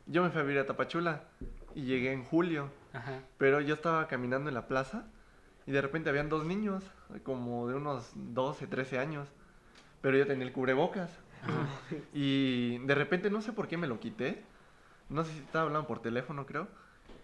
[0.06, 1.24] yo me fui a vivir a Tapachula
[1.74, 3.20] y llegué en julio, Ajá.
[3.38, 5.04] pero yo estaba caminando en la plaza
[5.66, 6.84] y de repente habían dos niños,
[7.22, 9.28] como de unos 12, 13 años,
[10.00, 11.10] pero yo tenía el cubrebocas.
[12.14, 14.42] Y de repente no sé por qué me lo quité,
[15.08, 16.68] no sé si estaba hablando por teléfono creo,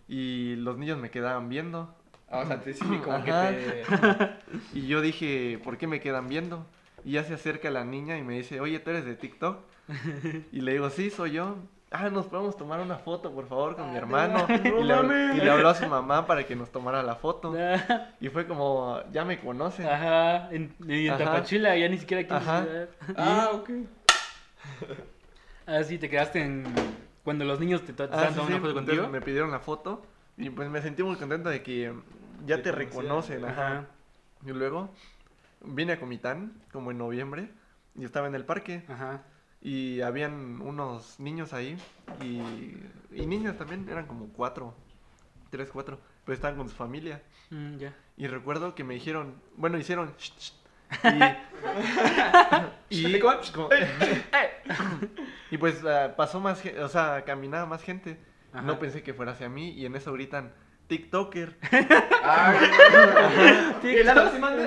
[0.08, 1.94] y los niños me quedaban viendo.
[2.30, 3.84] Ah, o sea, te, sí, como que te...
[4.78, 6.66] Y yo dije, ¿por qué me quedan viendo?
[7.04, 9.58] Y ya se acerca la niña y me dice, oye, ¿tú eres de TikTok?
[10.52, 11.56] Y le digo, sí, soy yo.
[11.90, 14.46] Ah, nos podemos tomar una foto, por favor, con mi hermano.
[14.50, 17.54] y, le, habló- y le habló a su mamá para que nos tomara la foto.
[18.20, 19.86] Y fue como, ya me conocen.
[19.88, 20.50] Ajá.
[20.52, 21.24] En, y en Ajá.
[21.24, 22.62] Tapachula, ya ni siquiera aquí Ajá.
[22.62, 22.88] ciudad.
[23.16, 23.70] Ah, ok.
[25.66, 26.64] Ah, sí, te quedaste en.
[27.24, 29.08] Cuando los niños te Ah, sí, una foto contigo.
[29.08, 30.02] me pidieron la foto
[30.38, 31.92] y pues me sentí muy contento de que
[32.46, 33.44] ya Te reconocen.
[33.44, 33.66] Ajá.
[33.66, 33.86] Ajá.
[34.46, 34.90] Y luego
[35.64, 37.50] vine a Comitán, como en noviembre,
[37.96, 38.84] y estaba en el parque.
[38.88, 39.22] Ajá.
[39.60, 41.76] Y habían unos niños ahí
[42.22, 42.40] y,
[43.10, 44.74] y niñas también, eran como cuatro,
[45.50, 47.22] tres, cuatro, pero estaban con su familia.
[47.50, 47.92] Mm, ya.
[48.16, 50.14] Y recuerdo que me dijeron, bueno, hicieron...
[50.18, 50.52] "Shh, shh",
[52.90, 53.34] y, y, ¿Cómo?
[53.54, 53.68] como-
[55.50, 58.18] y pues ah, pasó más o sea, caminaba más gente.
[58.52, 58.62] Ajá.
[58.62, 60.52] No pensé que fuera hacia mí y en eso gritan,
[60.88, 61.56] TikToker.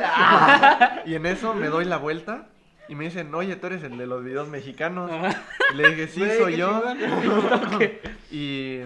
[0.04, 1.04] Ah.
[1.06, 2.48] Y en eso me doy la vuelta
[2.88, 5.12] y me dicen, oye, tú eres el de los videos mexicanos.
[5.72, 6.84] Y le dije, sí, soy yo.
[8.32, 8.80] Y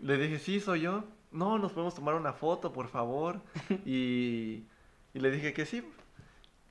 [0.00, 1.04] le dije, sí, soy yo.
[1.30, 3.40] No, nos podemos tomar una foto, por favor.
[3.86, 4.64] Y,
[5.14, 5.82] y le dije que sí.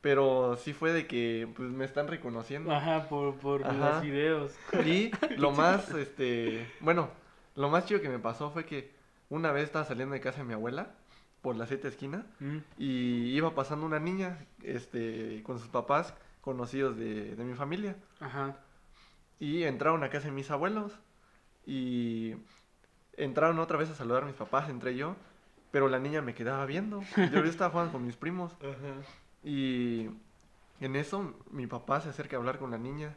[0.01, 2.71] Pero sí fue de que pues me están reconociendo.
[2.71, 3.73] Ajá, por, por Ajá.
[3.73, 4.56] los videos.
[4.86, 7.10] Y lo más, este, bueno,
[7.56, 8.91] lo más chido que me pasó fue que
[9.31, 10.91] una vez estaba saliendo de casa de mi abuela
[11.41, 12.57] por la siete esquina Mm.
[12.77, 17.95] y iba pasando una niña, este, con sus papás conocidos de, de mi familia.
[18.19, 18.57] Ajá.
[19.39, 20.93] Y entraron a casa de mis abuelos.
[21.65, 22.35] Y
[23.17, 25.15] entraron otra vez a saludar a mis papás, entré yo.
[25.71, 27.01] Pero la niña me quedaba viendo.
[27.17, 28.53] Yo, yo estaba jugando con mis primos.
[28.59, 29.01] Ajá.
[29.43, 30.09] Y
[30.79, 33.15] en eso mi papá se acerca a hablar con la niña.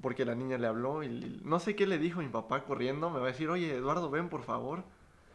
[0.00, 3.10] Porque la niña le habló y y no sé qué le dijo mi papá corriendo.
[3.10, 4.84] Me va a decir, oye Eduardo, ven por favor.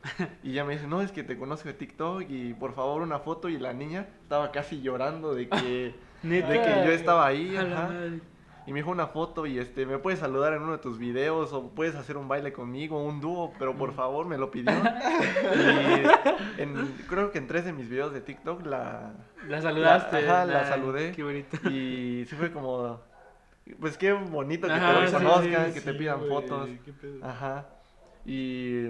[0.43, 3.19] Y ella me dice, no, es que te conozco de TikTok y por favor una
[3.19, 3.49] foto.
[3.49, 7.55] Y la niña estaba casi llorando de que, de que yo estaba ahí.
[7.57, 7.89] Ajá.
[8.67, 11.51] Y me dijo una foto y este, me puedes saludar en uno de tus videos
[11.51, 13.77] o puedes hacer un baile conmigo, un dúo, pero Mm.
[13.77, 14.71] por favor me lo pidió.
[16.57, 19.13] y en- creo que en tres de mis videos de TikTok la...
[19.47, 20.17] La saludaste.
[20.29, 21.11] Ajá, la saludé.
[21.11, 21.57] Qué bonito.
[21.69, 23.01] Y sí fue como...
[23.79, 26.69] Pues qué bonito que Ajá, te reconozcan, sí, que te pidan fotos.
[26.85, 27.25] qué pedo.
[27.25, 27.65] Ajá.
[28.25, 28.87] Y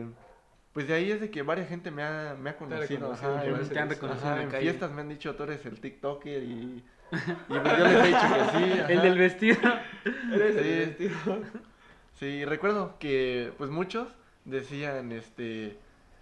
[0.74, 3.12] pues de ahí es de que varias gente me ha, me ha conocido.
[3.14, 4.08] ajá, en- te han gusto.
[4.08, 6.84] reconocido ajá, en fiestas me han dicho, tú eres el TikToker y, y
[7.50, 8.82] pues yo les he dicho que sí.
[8.90, 9.58] El del vestido.
[10.34, 10.86] Eres el Sí.
[11.08, 11.40] vestido.
[12.20, 14.08] Sí, recuerdo que pues muchos
[14.46, 15.76] decían, este,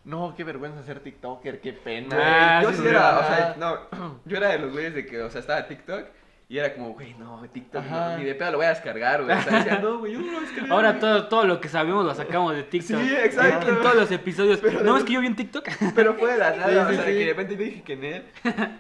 [0.06, 2.60] no, qué vergüenza ser TikToker, qué pena.
[2.60, 5.30] Ah, yo sí, era, o sea, no, yo era de los güeyes de que, o
[5.30, 6.06] sea, estaba TikTok
[6.52, 9.38] y era como, güey, no, TikTok, no, ni de pedo lo voy a descargar, güey.
[9.38, 10.72] O sea, decía, no, güey, yo no lo descargar.
[10.72, 11.00] Ahora güey".
[11.00, 13.00] todo, todo lo que sabemos lo sacamos de TikTok.
[13.02, 13.70] Sí, exacto.
[13.70, 14.60] En todos los episodios.
[14.60, 15.68] Pero no, de- es que yo vi en TikTok.
[15.96, 17.12] Pero fue de la nada, Sí, o sea, sí.
[17.12, 18.24] que de repente yo dije que en él.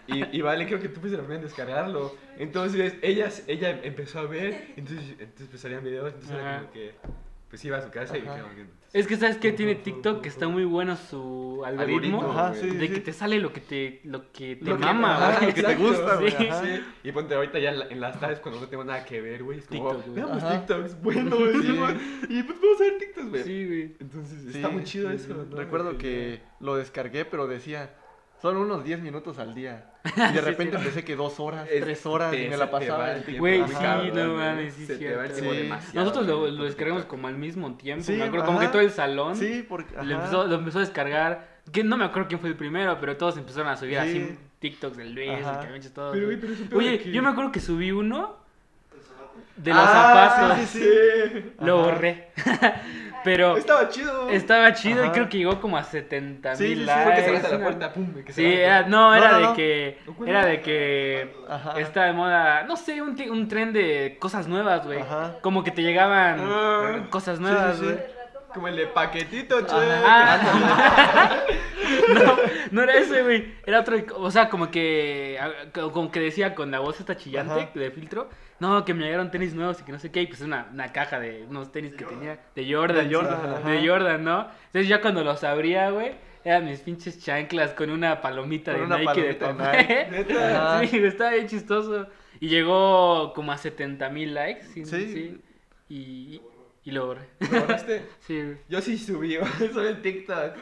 [0.08, 2.16] Y, y vale, creo que tú primera en descargarlo.
[2.40, 6.96] Entonces, ellas, ella empezó a ver, entonces, entonces pues salían videos, entonces era como que,
[7.50, 8.36] pues iba a su casa y Ajá.
[8.36, 8.74] quedaba viendo.
[8.92, 12.24] Es que sabes que tiene TikTok que está muy bueno su algoritmo.
[12.32, 12.94] Ajá, sí, de sí.
[12.94, 15.62] que te sale lo que te, lo que te Lo que- mama, ajá, lo que
[15.62, 16.48] te gusta, güey, sí.
[16.48, 16.64] ajá.
[16.64, 19.22] Sí, y ponte ahorita ya en la- en las tardes cuando no tengo nada que
[19.22, 19.60] ver, güey.
[19.60, 20.16] Es como, TikTok, güey.
[20.16, 20.58] veamos Ajá.
[20.66, 21.98] TikToks, bueno, güey.
[22.30, 23.44] Y pues vamos a ver TikToks, güey.
[23.44, 23.96] Sí, güey.
[24.00, 25.50] Entonces, Sí, está muy chido sí, eso, sí.
[25.52, 25.56] ¿no?
[25.58, 27.94] Recuerdo que lo descargué, pero decía,
[28.42, 29.86] son unos 10 minutos al día.
[30.32, 30.82] Y de repente sí.
[30.84, 33.40] empecé que dos horas, Es- tres horas, te- y me la pasaba el TikTok.
[33.40, 35.34] Güey, sí, cabrón, no mames, sí, Se te va el cierto.
[35.42, 35.62] tiempo Sí.
[35.64, 36.00] demasiado.
[36.06, 38.04] Nosotros lo, lo descargamos como al mismo tiempo.
[38.04, 39.94] Sí, me acuerdo, como que todo el salón Sí, porque...
[40.02, 41.60] lo, empezó, lo empezó a descargar.
[41.72, 43.98] Que no me acuerdo quién fue el primero, pero todos empezaron a subir Sí.
[44.00, 45.52] así TikToks del Luis, Ajá.
[45.60, 46.12] el Carmenches, todo.
[46.14, 48.38] Pero, güey, pero Oye, yo me acuerdo que subí uno
[49.58, 50.68] de los Ah, zapatos.
[50.70, 51.52] Sí, sí, sí.
[51.60, 51.92] Lo Ajá.
[51.92, 52.28] borré.
[53.24, 54.30] pero Estaba chido.
[54.30, 57.04] estaba chido y creo que llegó como a 70 Sí, mil sí, sí, likes.
[57.06, 58.14] Porque cerraste la puerta, pum.
[58.24, 59.54] que Sí, era, no, No, era no, de no.
[59.56, 59.98] que.
[60.18, 61.36] ¿Cuál Era de que.
[61.50, 61.80] Ajá.
[61.80, 62.64] Está de moda.
[62.64, 65.00] No sé, un, un tren de cosas nuevas, güey.
[65.00, 65.36] Ajá.
[65.42, 67.08] Como que te llegaban Ah.
[67.10, 67.86] cosas nuevas, sí, sí.
[67.92, 68.20] güey.
[68.54, 69.76] Como el de paquetito, che.
[69.76, 70.40] Ah.
[72.14, 72.38] no,
[72.72, 73.54] no era ese, güey.
[73.66, 73.98] Era otro.
[74.18, 75.40] O sea, como que.
[75.74, 77.70] Como que decía con la voz esta chillante Ajá.
[77.74, 78.30] de filtro.
[78.60, 80.22] No, que me llegaron tenis nuevos y que no sé qué.
[80.22, 82.40] Y pues una, una caja de unos tenis que tenía.
[82.56, 83.08] De Jordan.
[83.08, 84.48] De Jordan, sí, de Jordan, ¿no?
[84.68, 86.12] Entonces ya cuando los abría, güey.
[86.44, 89.78] Eran mis pinches chanclas con una palomita Con de una Nike de palomita de.
[89.78, 90.08] Nike.
[90.12, 90.82] Neta.
[90.88, 92.08] Sí, estaba bien chistoso.
[92.40, 94.64] Y llegó como a 70 mil likes.
[94.74, 94.86] Sí.
[94.86, 95.14] Sí.
[95.14, 95.42] sí.
[95.90, 96.42] Y,
[96.86, 97.28] y lo borré.
[97.40, 98.04] ¿Lo borraste?
[98.22, 98.58] Sí, güey.
[98.70, 99.38] Yo sí subí,
[99.74, 100.54] subí en TikTok.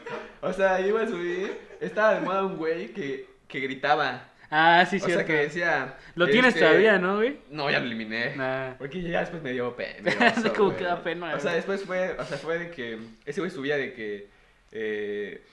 [0.41, 1.66] O sea, iba a subir.
[1.81, 4.23] Estaba de moda un güey que, que gritaba.
[4.49, 5.15] Ah, sí, o cierto.
[5.17, 5.97] sea, que decía.
[6.15, 7.39] Lo tienes este, todavía, ¿no, güey?
[7.51, 8.35] No, ya lo eliminé.
[8.35, 8.75] Nah.
[8.77, 10.11] Porque ya después me dio pena.
[10.35, 11.55] Así como que da pena, O sea, güey.
[11.57, 14.29] después fue, o sea, fue de que ese güey subía de que
[14.71, 15.43] eh,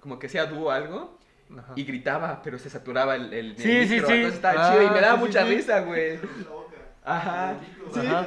[0.00, 1.16] como que sea dúo algo
[1.56, 1.72] Ajá.
[1.76, 4.14] y gritaba, pero se saturaba el, el, el Sí, sí, micro, sí.
[4.14, 5.54] entonces estaba Ah, chido y me daba sí, sí, mucha sí.
[5.54, 6.18] risa, güey.
[7.04, 7.54] Ajá.
[7.94, 8.00] Sí.
[8.00, 8.26] Ajá.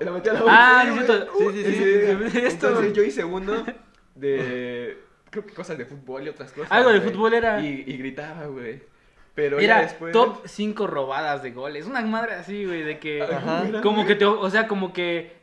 [0.00, 1.32] Lo metí a la Ah, boca, sí, cierto.
[1.38, 2.38] Sí, sí, sí, Sí, sí.
[2.46, 3.64] Entonces yo hice uno
[4.14, 4.98] de
[5.36, 6.72] creo que cosas de fútbol y otras cosas.
[6.72, 7.10] Algo de güey.
[7.10, 7.60] fútbol era.
[7.60, 8.80] y, y gritaba, güey.
[9.34, 11.84] Pero Era después top 5 robadas de goles.
[11.84, 13.22] Una madre así, güey, de que.
[13.22, 13.82] Ajá.
[13.82, 14.24] Como que te.
[14.24, 15.36] O sea, como que.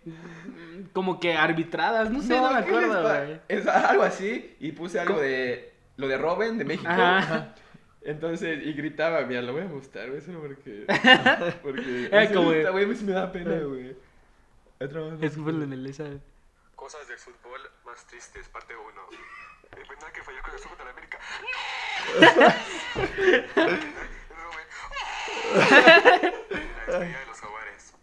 [0.94, 2.10] Como que arbitradas.
[2.10, 3.40] No sé, no, me ¿qué les acuerdo, güey.
[3.48, 6.90] Es algo así y puse algo de lo de Robin de México.
[6.90, 7.54] Ajá.
[8.02, 10.86] Entonces, y gritaba, mira, lo voy a mostrar, güey, solo porque.
[11.62, 12.08] Porque.
[12.08, 13.96] Era como güey, sí me da pena, güey.
[14.82, 15.22] Otra vez.
[15.22, 16.06] Es fútbol en el esa.
[16.76, 19.02] Cosas del fútbol más tristes, parte 1.
[19.72, 21.20] El penal que falló con el fútbol de la América.
[25.56, 25.70] La
[26.86, 27.94] despedida de los jaguares.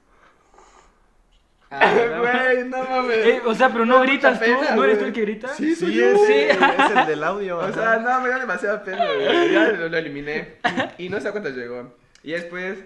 [1.70, 1.94] Ah.
[2.18, 3.16] Güey, no mames.
[3.18, 4.60] Eh, o sea, pero no Me gritas mucha tú.
[4.60, 5.48] pena, ¿No eres tú el que grita?
[5.54, 6.04] Sí, Sí, yo.
[6.06, 6.32] es, Sí.
[6.34, 7.58] es el del audio.
[7.58, 9.52] O sea, no, me da demasiada pena, güey.
[9.52, 10.56] Ya lo, lo eliminé.
[10.98, 11.94] Y no sé a cuántos llegó.
[12.22, 12.78] Y después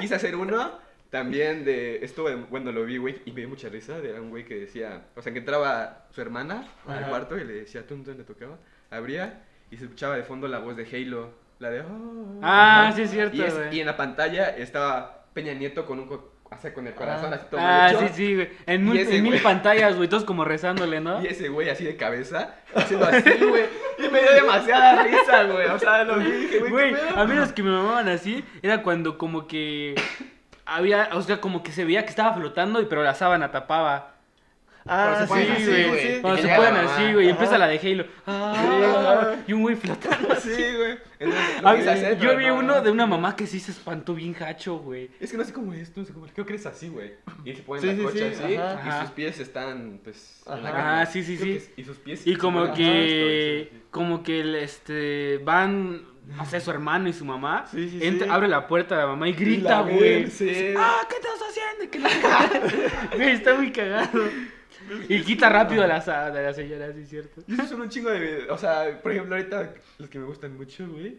[0.00, 0.78] quise hacer uno
[1.12, 2.04] también de.
[2.04, 3.98] Estuve, bueno, lo vi, güey, y me dio mucha risa.
[3.98, 5.02] Era un güey que decía.
[5.14, 8.56] O sea, que entraba su hermana al cuarto y le decía, tú, le tocaba.
[8.90, 11.30] Abría y se escuchaba de fondo la voz de Halo.
[11.58, 11.80] La de.
[11.82, 12.40] "Oh".
[12.42, 12.92] Ah, Ajá.
[12.96, 13.76] sí, es cierto, Y, es- güey.
[13.76, 16.08] y en la pantalla estaba Peña Nieto con un.
[16.08, 17.36] co- O sea, con el corazón Ah.
[17.36, 18.14] así todo Ah, mal sí, hecho.
[18.14, 18.48] sí, güey.
[18.66, 21.22] En, mil- en mil pantallas, güey, todos como rezándole, ¿no?
[21.22, 23.64] Y ese güey así de cabeza, haciendo así, güey.
[23.98, 25.66] Y me dio demasiada risa, güey.
[25.68, 29.16] O sea, lo vi dije, güey, a mí los que me mamaban así era cuando
[29.16, 29.94] como que
[30.66, 34.08] había, o sea, como que se veía que estaba flotando y pero la sábana tapaba.
[34.84, 36.14] Ah, se sí, güey.
[36.16, 36.20] sí.
[36.20, 36.80] Cuando Y se mamá.
[36.96, 38.04] así, güey, y empieza la de Halo.
[38.26, 40.52] Ah, y un güey flotando así.
[40.52, 40.98] Sí, güey.
[41.20, 42.56] Entonces, lo A quise ver, hacer, yo vi no.
[42.56, 45.08] uno de una mamá que sí se espantó bien gacho, güey.
[45.20, 46.32] Es que no sé cómo es, no sé cómo es.
[46.32, 47.12] Creo que es así, güey.
[47.44, 48.98] Y se ponen Sí, la sí, así ajá.
[48.98, 50.42] y sus pies están, pues.
[50.48, 51.72] Ah, sí, sí, Creo sí.
[51.76, 56.02] y sus pies Y se como que, como que el, este, van,
[56.48, 58.32] sé, su hermano y su mamá, Sí, sí, entra- sí.
[58.32, 60.30] abre la puerta de la mamá y grita, güey.
[60.30, 60.74] sí.
[60.76, 61.90] Ah, ¿qué estás haciendo?
[61.90, 61.98] Que.
[63.16, 64.20] Güey, está muy cagado.
[65.08, 67.42] Y quita rápido a la, de la señora, sí, es cierto.
[67.46, 68.50] Y esos son un chingo de videos.
[68.50, 71.18] O sea, por ejemplo, ahorita los que me gustan mucho, güey,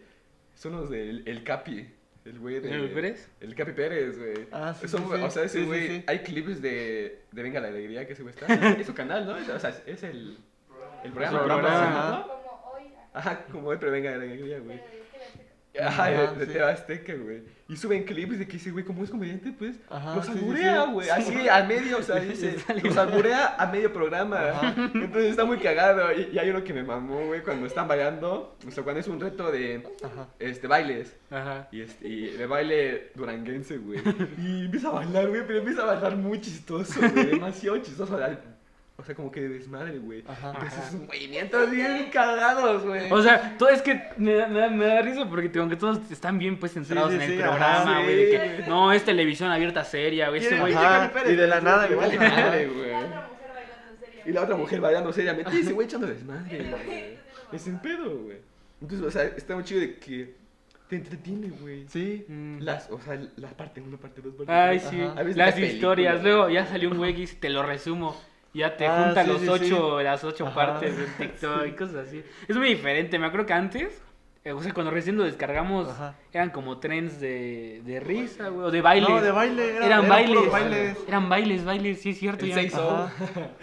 [0.54, 1.88] son los del el Capi.
[2.24, 2.70] El güey de.
[2.74, 3.28] ¿El Pérez?
[3.40, 4.46] El Capi Pérez, güey.
[4.52, 5.22] Ah, sí, Son- sí, sí.
[5.22, 5.88] O sea, ese Sí, sí, güey.
[5.88, 6.04] sí.
[6.06, 8.46] Hay clips de, de Venga la Alegría que ese güey está.
[8.80, 9.54] Es, su canal, ¿no?
[9.54, 10.38] O sea, es el.
[11.02, 12.33] Programa, programa, ¿no?
[13.14, 13.20] Ajá.
[13.20, 13.34] Como hoy.
[13.36, 14.80] Ajá, como hoy, pero venga la alegría, güey.
[15.80, 16.52] Ajá, Ajá, de, de sí.
[16.52, 17.42] TV Azteca, güey.
[17.68, 20.38] Y suben clips de que ese güey, como es comediante, pues, Ajá, los sí, sí,
[20.38, 20.92] alburea, sí.
[20.92, 21.08] güey.
[21.08, 24.72] Así, a medio, o sea, dice, los alburea a medio programa.
[24.94, 26.12] Entonces está muy cagado.
[26.12, 28.56] Y, y hay uno que me mamó, güey, cuando están bailando.
[28.66, 30.28] O sea, cuando es un reto de, Ajá.
[30.38, 31.16] este, bailes.
[31.30, 31.68] Ajá.
[31.72, 34.00] Y, este, y de baile duranguense, güey.
[34.38, 37.26] Y empieza a bailar, güey, pero empieza a bailar muy chistoso, güey.
[37.30, 38.16] Demasiado chistoso.
[38.96, 40.22] O sea, como que de desmadre, güey.
[40.26, 40.52] Ajá.
[40.54, 43.10] Entonces, sus movimientos bien cagados, güey.
[43.10, 45.74] O sea, todo es que me da, me da- me da risa porque como que
[45.76, 48.16] todos están bien pues centrados Sí, en el sí, programa, ajá, güey.
[48.16, 48.24] de
[48.56, 48.62] sí.
[48.62, 50.40] que no, es televisión abierta seria, güey.
[50.40, 50.72] Quiere- güey.
[50.72, 52.92] Y de la nada vale madre, güey.
[52.92, 54.22] La otra mujer bailando seria.
[54.26, 55.50] Y la otra mujer bailando seriamente.
[55.56, 57.18] Y ese güey echando desmadre, güey.
[57.52, 58.38] Es en pedo, güey.
[58.80, 60.34] Entonces, o sea, está muy chido de que
[60.88, 61.84] te entretiene, güey.
[61.88, 62.24] Sí.
[62.28, 62.58] Mm.
[62.60, 64.90] Las, o sea, la parte 1, parte 2, parte Ay, tres.
[64.90, 64.98] sí.
[65.34, 66.12] Las historias.
[66.20, 66.36] película.
[66.36, 68.16] Luego ya salió un güey que dice, te lo resumo.
[68.54, 70.04] Ya te Ah, junta sí, los sí, ocho, sí.
[70.04, 70.54] las ocho Ajá.
[70.54, 72.22] partes del TikTok y cosas así.
[72.48, 73.18] Es muy diferente.
[73.18, 74.00] Me acuerdo que antes,
[74.44, 76.14] eh, o sea, cuando recién lo descargamos, Ajá.
[76.32, 79.08] eran como trends de, de risa, güey, o de baile.
[79.08, 79.76] No, de baile.
[79.76, 80.50] era- eran eran bailes.
[80.52, 80.98] bailes.
[81.08, 82.44] Eran bailes, bailes, sí es cierto.
[82.44, 82.54] El ya.
[82.56, 83.12] seis Ajá.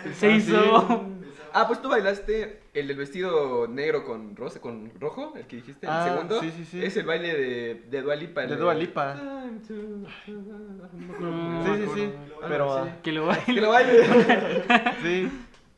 [0.03, 1.05] El seiso.
[1.53, 5.85] Ah, pues tú bailaste el del vestido negro con rosa, con rojo, el que dijiste,
[5.85, 6.39] el Ah, segundo.
[6.41, 6.83] sí, sí, sí.
[6.83, 8.45] Es el baile de, de Dua Lipa.
[8.45, 9.13] De Dua Lipa.
[9.15, 9.23] To-
[11.19, 12.13] No, Sí, sí, sí.
[12.41, 12.91] Ah, Pero, sí.
[13.03, 13.43] Que lo baile.
[13.45, 14.03] Que lo baile.
[15.01, 15.31] sí.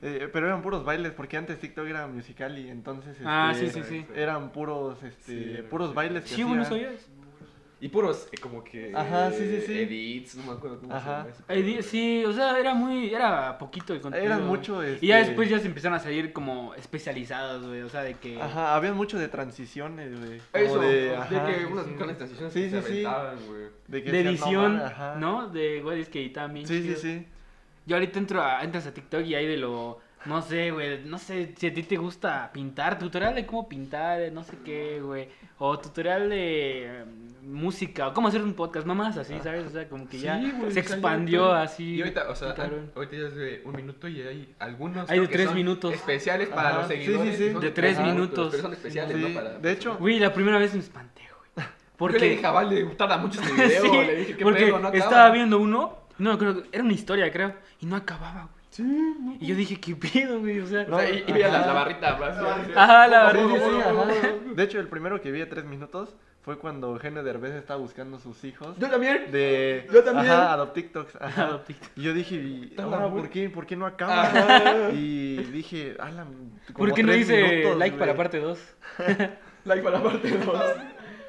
[0.05, 3.83] Eh, pero eran puros bailes, porque antes TikTok era musical y entonces Ah, este, sí,
[3.83, 4.05] sí, sí.
[4.15, 6.65] eran puros, este, puros bailes que Sí, no hacían.
[6.65, 7.07] sabías.
[7.83, 8.93] Y puros, eh, como que.
[8.95, 9.79] Ajá, sí, sí, sí.
[9.79, 11.25] Edits, no me acuerdo cómo Ajá.
[11.45, 11.89] se llama eso.
[11.89, 14.33] Sí, o sea, era muy, era poquito el contenido.
[14.33, 17.89] Eran mucho, Y ya este- después ya se empezaron a salir como especializados, güey, o
[17.89, 18.41] sea, de que...
[18.41, 20.39] Ajá, había mucho de transiciones, güey.
[20.53, 21.91] Eso, de, de, ajá, que sí, unas sí.
[21.95, 23.05] canales transiciones Sí, que se sí, sí.
[23.05, 23.63] aventaban, güey.
[23.89, 25.15] De, que de no edición, mames, ajá.
[25.15, 25.49] ¿no?
[25.49, 27.27] De güeyes que editaban bien Sí, sí, sí.
[27.85, 29.99] Yo ahorita entro a, entras a TikTok y hay de lo...
[30.25, 34.31] No sé, güey, no sé si a ti te gusta pintar, tutorial de cómo pintar,
[34.31, 35.27] no sé qué, güey.
[35.57, 37.05] O tutorial de eh,
[37.41, 39.65] música, o cómo hacer un podcast, mamás así, ¿sabes?
[39.67, 41.95] O sea, como que ya Sí, se expandió así.
[41.95, 42.49] Y ahorita, o sea,
[42.95, 45.09] ahorita ya es de un minuto y hay algunos.
[45.09, 45.93] Hay de que tres son minutos.
[45.93, 47.37] Especiales para Ajá, los sí, sí, seguidores.
[47.37, 47.51] sí.
[47.51, 48.47] son De tres ajá, minutos.
[48.51, 49.33] Pero son especiales, Sí, ¿no?
[49.35, 51.21] Para, de hecho, Güey, la primera vez me espanté,
[51.55, 51.67] güey.
[51.97, 52.35] Porque le Porque...
[52.37, 53.81] dije, vale, tarda mucho este video.
[53.83, 54.79] Sí, le dije, ¿qué porque pedo?
[54.79, 55.03] No acaba.
[55.03, 58.62] estaba viendo uno, no, creo que era una historia, creo, y no acababa, güey.
[58.79, 60.59] Y yo dije, ¿qué pedo, güey?
[60.59, 62.17] O sea, O sea, y, y veía la, barrita.
[62.17, 62.37] más,
[62.75, 63.55] Ajá, la Sí, verdad.
[63.55, 64.33] sí, sí, ajá.
[64.55, 68.19] De hecho, el primero que vi a tres minutos fue cuando Eugenio Derbez estaba buscando
[68.19, 68.75] sus hijos.
[68.77, 69.31] Yo también.
[69.31, 69.87] De...
[69.93, 70.31] Yo también.
[70.31, 71.15] Ajá, Adoptiktoks.
[71.21, 71.43] Ajá.
[71.45, 71.89] Adoptiktok.
[71.97, 73.19] Y yo dije, y Está ahora, mamón.
[73.21, 74.23] ¿por qué, ¿por qué no acaba?
[74.23, 74.89] Ajá.
[74.91, 78.17] Y dije, ala, como ¿Por qué no tres dice minutos, like para güey.
[78.17, 78.59] parte 2?
[79.65, 80.71] Like para la parte 2.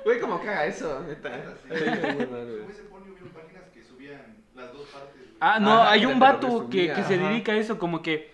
[0.05, 1.01] Güey, ¿cómo caga eso?
[1.07, 1.31] Neta.
[1.69, 1.85] Sí,
[2.17, 2.59] muy mal, güey.
[2.59, 5.15] Como ese pone hubieron páginas que subían las dos partes.
[5.15, 5.34] güey.
[5.47, 7.29] Ah, no, Ajá, hay un vato que, que se Ajá.
[7.29, 8.33] dedica a eso, como que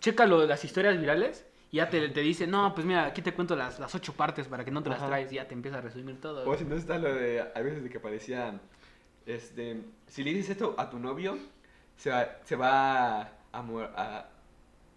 [0.00, 3.32] checa lo- las historias virales y ya te, te dice, no, pues mira, aquí te
[3.32, 5.06] cuento las, las ocho partes para que no te las Ajá.
[5.06, 6.46] traes y ya te empieza a resumir todo.
[6.46, 8.60] O si no está lo de, a veces de que parecía,
[9.24, 11.38] este, si le dices esto a tu novio,
[11.96, 14.26] se va, se va a, a,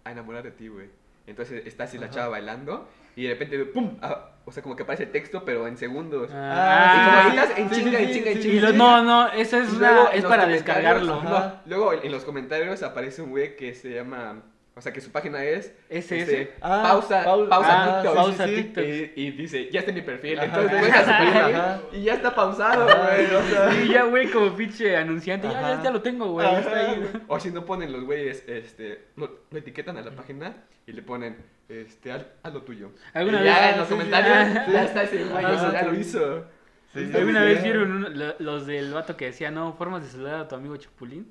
[0.03, 0.89] a enamorar de ti, güey.
[1.25, 3.97] Entonces está así la chava bailando y de repente, ¡pum!
[4.01, 6.29] Ah, o sea, como que aparece el texto, pero en segundos.
[6.33, 8.55] Ah, y como sí, editas en sí, chinga, sí, en chinga, en chinga.
[8.55, 11.23] Y lo- no, no, eso es, una, es para descargarlo.
[11.23, 14.43] no, luego en, en los comentarios aparece un güey que se llama,
[14.77, 16.21] o sea, que su página es ¿SS?
[16.21, 18.15] este, Ah, pausa, pau- pausa ah, TikTok.
[18.15, 18.63] pausa sí, sí.
[18.63, 18.83] TikTok.
[18.83, 20.37] Y, y dice, ya está mi perfil.
[20.39, 20.45] Ajá.
[20.47, 21.81] Entonces te dejas su perfil Ajá.
[21.93, 23.25] y ya está pausado, güey.
[23.35, 26.47] O sea, Y ya, güey, como pinche anunciante, ya, ya, ya lo tengo, güey.
[27.27, 30.53] O si no ponen los güeyes, este, lo, lo etiquetan a la página
[30.85, 31.37] y le ponen,
[31.69, 32.91] este, haz, haz lo tuyo.
[33.13, 34.71] ¿Alguna Y vez- ya en los sí, comentarios sí.
[34.73, 36.45] ya está ese güey, o sea, ya lo hizo.
[36.93, 37.45] Sí, sí, ¿Alguna sí.
[37.45, 40.55] vez vieron uno- lo- los del vato que decía, no, formas de saludar a tu
[40.55, 41.27] amigo Chapulín?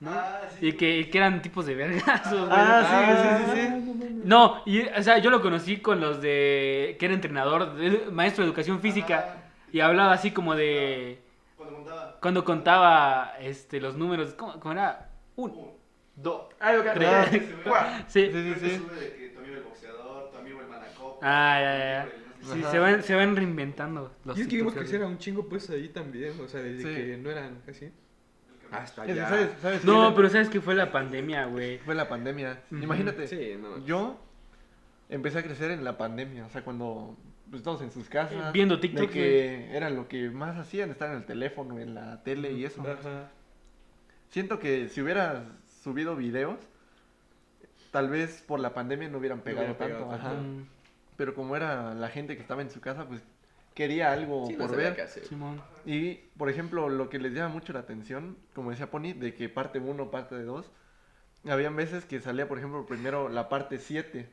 [0.00, 0.10] ¿No?
[0.12, 0.68] Ah, sí.
[0.68, 2.50] Y que, y que eran tipos de vergazos, güey.
[2.50, 4.20] Ah, sí, sí, sí, sí.
[4.24, 6.96] No, y, o sea, yo lo conocí con los de.
[6.98, 9.36] que era entrenador, de- maestro de educación física.
[9.72, 11.20] Y hablaba así como de.
[11.56, 12.18] Cuando contaba.
[12.20, 14.34] Cuando contaba este, los números.
[14.34, 15.10] ¿Cómo, cómo era?
[15.36, 15.70] Un,
[16.16, 16.46] dos.
[16.58, 17.38] Ah, lo que Ah, Sí.
[17.40, 18.76] Sí, sí, Creo que sí.
[18.76, 21.18] sube de que tu amigo el boxeador, tu amigo el manacopa.
[21.22, 22.54] Ah, ya, ya, ya.
[22.54, 25.68] Sí, se van, se van reinventando los Y es que vimos a un chingo pues
[25.68, 26.94] ahí también, o sea, desde Sí.
[27.10, 27.90] que no eran así.
[28.72, 29.28] Hasta que, allá.
[29.28, 31.78] ¿Sabes, sabes No, pero ¿sabes qué fue la pandemia, güey?
[31.78, 32.62] Fue la pandemia.
[32.70, 33.84] Imagínate, Sí, no.
[33.84, 34.20] yo
[35.08, 37.16] empecé a crecer en la pandemia, o sea, cuando
[37.50, 38.52] pues, todos en sus casas.
[38.52, 42.22] Viendo de TikTok, que era lo que más hacían, estar en el teléfono, en la
[42.22, 42.82] tele y eso.
[42.82, 43.30] Ajá.
[44.28, 45.42] Siento que si hubieras
[45.82, 46.58] subido videos,
[47.90, 50.16] tal vez por la pandemia no hubieran pegado hubiera pegado tanto.
[50.16, 50.60] tanto.
[50.60, 50.66] Ajá.
[51.16, 53.22] Pero como era la gente que estaba en su casa, pues
[53.80, 54.94] quería algo Sí, no por ver.
[54.94, 55.24] qué hacer.
[55.24, 55.58] Simón.
[55.86, 59.48] Y, por ejemplo, lo que les llama mucho la atención, como decía Pony, de que
[59.48, 60.70] parte 1, parte 2,
[61.48, 64.28] habían veces que salía, por ejemplo, primero la parte 7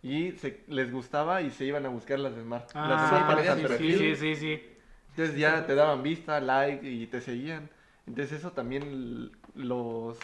[0.00, 3.78] y se, les gustaba y se iban a buscar las demás, las Ah, demás partes
[3.78, 4.62] sí, sí, sí, sí, sí.
[5.10, 7.68] Entonces ya te daban vista, like y te seguían.
[8.06, 10.16] Entonces eso también los,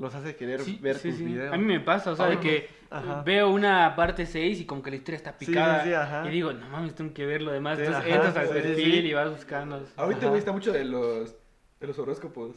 [0.00, 1.24] los hace querer Sí, ver sí, tus sí.
[1.24, 1.52] videos.
[1.54, 3.22] A mí me pasa, o sea, de Ah, que ajá.
[3.22, 5.84] veo una parte 6 y como que la historia está Sí, sí, picada.
[5.84, 6.26] sí, ajá.
[6.26, 7.78] Y digo, no mames, tengo que ver lo demás.
[7.78, 9.06] Sí, Entonces ajá, entras al perfil sí.
[9.08, 9.86] y vas buscando.
[9.96, 11.36] Ahorita, güey, está mucho de los,
[11.78, 12.56] de los horóscopos.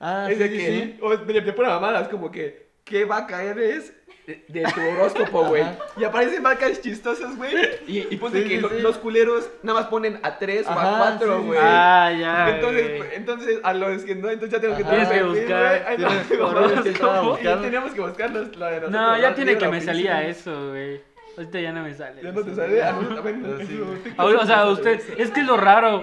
[0.00, 0.98] Ah, es sí, de sí, que, sí.
[1.02, 3.92] o de, de pura mamada, es como que, ¿qué va a caer es
[4.26, 5.62] de, de tu horóscopo, güey?
[5.98, 7.52] Y aparecen marcas chistosas, güey.
[7.86, 8.80] Y, y ponte Sí, que sí, lo- sí.
[8.80, 11.60] los culeros nada más ponen a tres o a cuatro, güey.
[11.62, 12.54] Ah, ya.
[12.56, 14.90] Entonces, entonces, a los que no, entonces ya tengo que Ajá.
[14.90, 15.84] Tienes que buscar.
[15.86, 17.62] Ahí tienes- no, por eso estaba y buscando.
[17.62, 18.90] teníamos que buscar los- la de nosotros.
[18.90, 21.00] No, ya tiene que me salía eso, güey.
[21.36, 22.22] Ahorita ya no me sale.
[22.22, 22.82] Ya no te sale.
[22.82, 24.14] A nosotros también.
[24.18, 26.02] O sea, usted, es que es lo raro.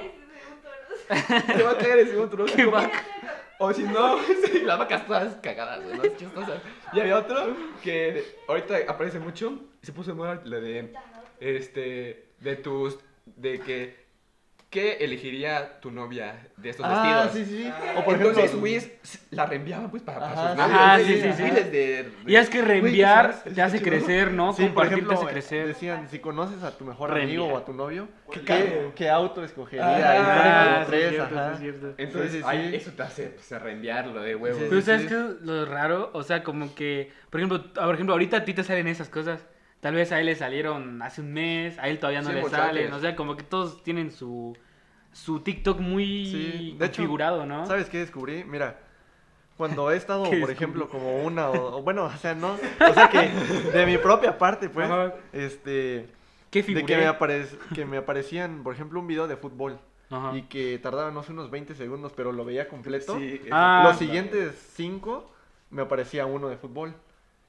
[1.57, 2.45] Te va a caer ese otro.
[2.45, 2.89] ¿Qué va?
[3.63, 6.03] O si no, sí, las vacas todas cagadas, ¿no?
[6.91, 9.57] Y había otro que ahorita aparece mucho.
[9.81, 10.93] Se puso de moda la de.
[11.39, 12.27] Este.
[12.41, 12.99] De tus.
[13.25, 14.02] De que.
[14.73, 17.31] ¿Qué elegiría tu novia de estos Ah, vestidos?
[17.31, 17.71] sí, sí.
[17.95, 18.81] O por Entonces, ejemplo, güey,
[19.29, 20.93] la reenviaban pues para, para Ajá, sus sí, novios.
[20.93, 21.43] Güey, sí, y sí, sí.
[21.43, 24.51] miles de, Y es que reenviar te hace crecer, ¿no?
[24.53, 25.67] Sí, por ejemplo, te hace crecer.
[25.67, 27.39] decían, si conoces a tu mejor Reenviar.
[27.41, 29.85] amigo o a tu novio, ¿Qué ¿qué, qué auto escogería?
[29.85, 31.59] Ah, Ah, tres, es cierto, ajá.
[31.97, 34.57] Entonces, Sí, sí, ay, eso te hace pues, reenviarlo de huevo.
[34.57, 35.07] Sí, Pero ¿sabes sí.
[35.07, 36.09] qué es lo raro?
[36.13, 39.09] O sea, como que, por ejemplo, ah, por ejemplo, ahorita a ti te salen esas
[39.09, 39.45] cosas.
[39.83, 42.49] Tal vez a él le salieron hace un mes, a él todavía no Sí, le
[42.49, 42.91] salen.
[42.93, 44.57] O sea, como que todos tienen su,
[45.11, 47.65] su TikTok muy Sí, de hecho, configurado, ¿no?
[47.67, 48.43] ¿Sabes qué descubrí?
[48.45, 48.79] Mira,
[49.57, 50.53] cuando he estado, ¿Qué por descubrí?
[50.53, 53.29] ejemplo, como una o, o bueno, o sea, no, o sea que
[53.77, 55.13] de mi propia parte, pues, Ajá.
[55.33, 56.07] este,
[56.49, 56.85] ¿Qué de figuré?
[56.85, 59.79] que me, aparec- que me aparecían, por ejemplo, un video de fútbol
[60.09, 60.35] Ajá.
[60.37, 63.17] y que tardaba, no sé, unos 20 segundos, pero lo veía completo.
[63.19, 63.41] Sí.
[63.51, 63.83] Ah.
[63.85, 65.29] Los siguientes cinco
[65.71, 66.95] me aparecía uno de fútbol.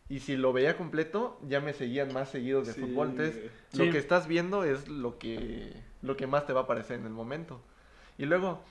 [0.09, 3.11] Y si lo veía completo, ya me seguían más seguidos de Sí, fútbol.
[3.11, 6.99] Entonces, lo que estás viendo es lo que, lo que más te va a aparecer
[7.01, 7.61] en el momento.
[8.19, 8.63] Y luego,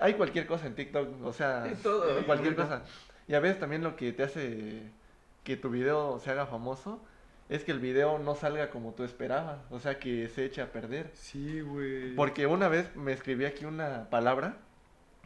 [0.00, 2.24] hay cualquier cosa en TikTok, o sea, Sí, todo.
[2.26, 2.82] cualquier cosa.
[3.26, 4.82] Y a veces también lo que te hace
[5.44, 7.02] que tu video se haga famoso
[7.48, 10.70] es que el video no salga como tú esperabas, o sea, que se eche a
[10.72, 11.10] perder.
[11.14, 12.14] Sí, güey.
[12.14, 14.56] Porque una vez me escribí aquí una palabra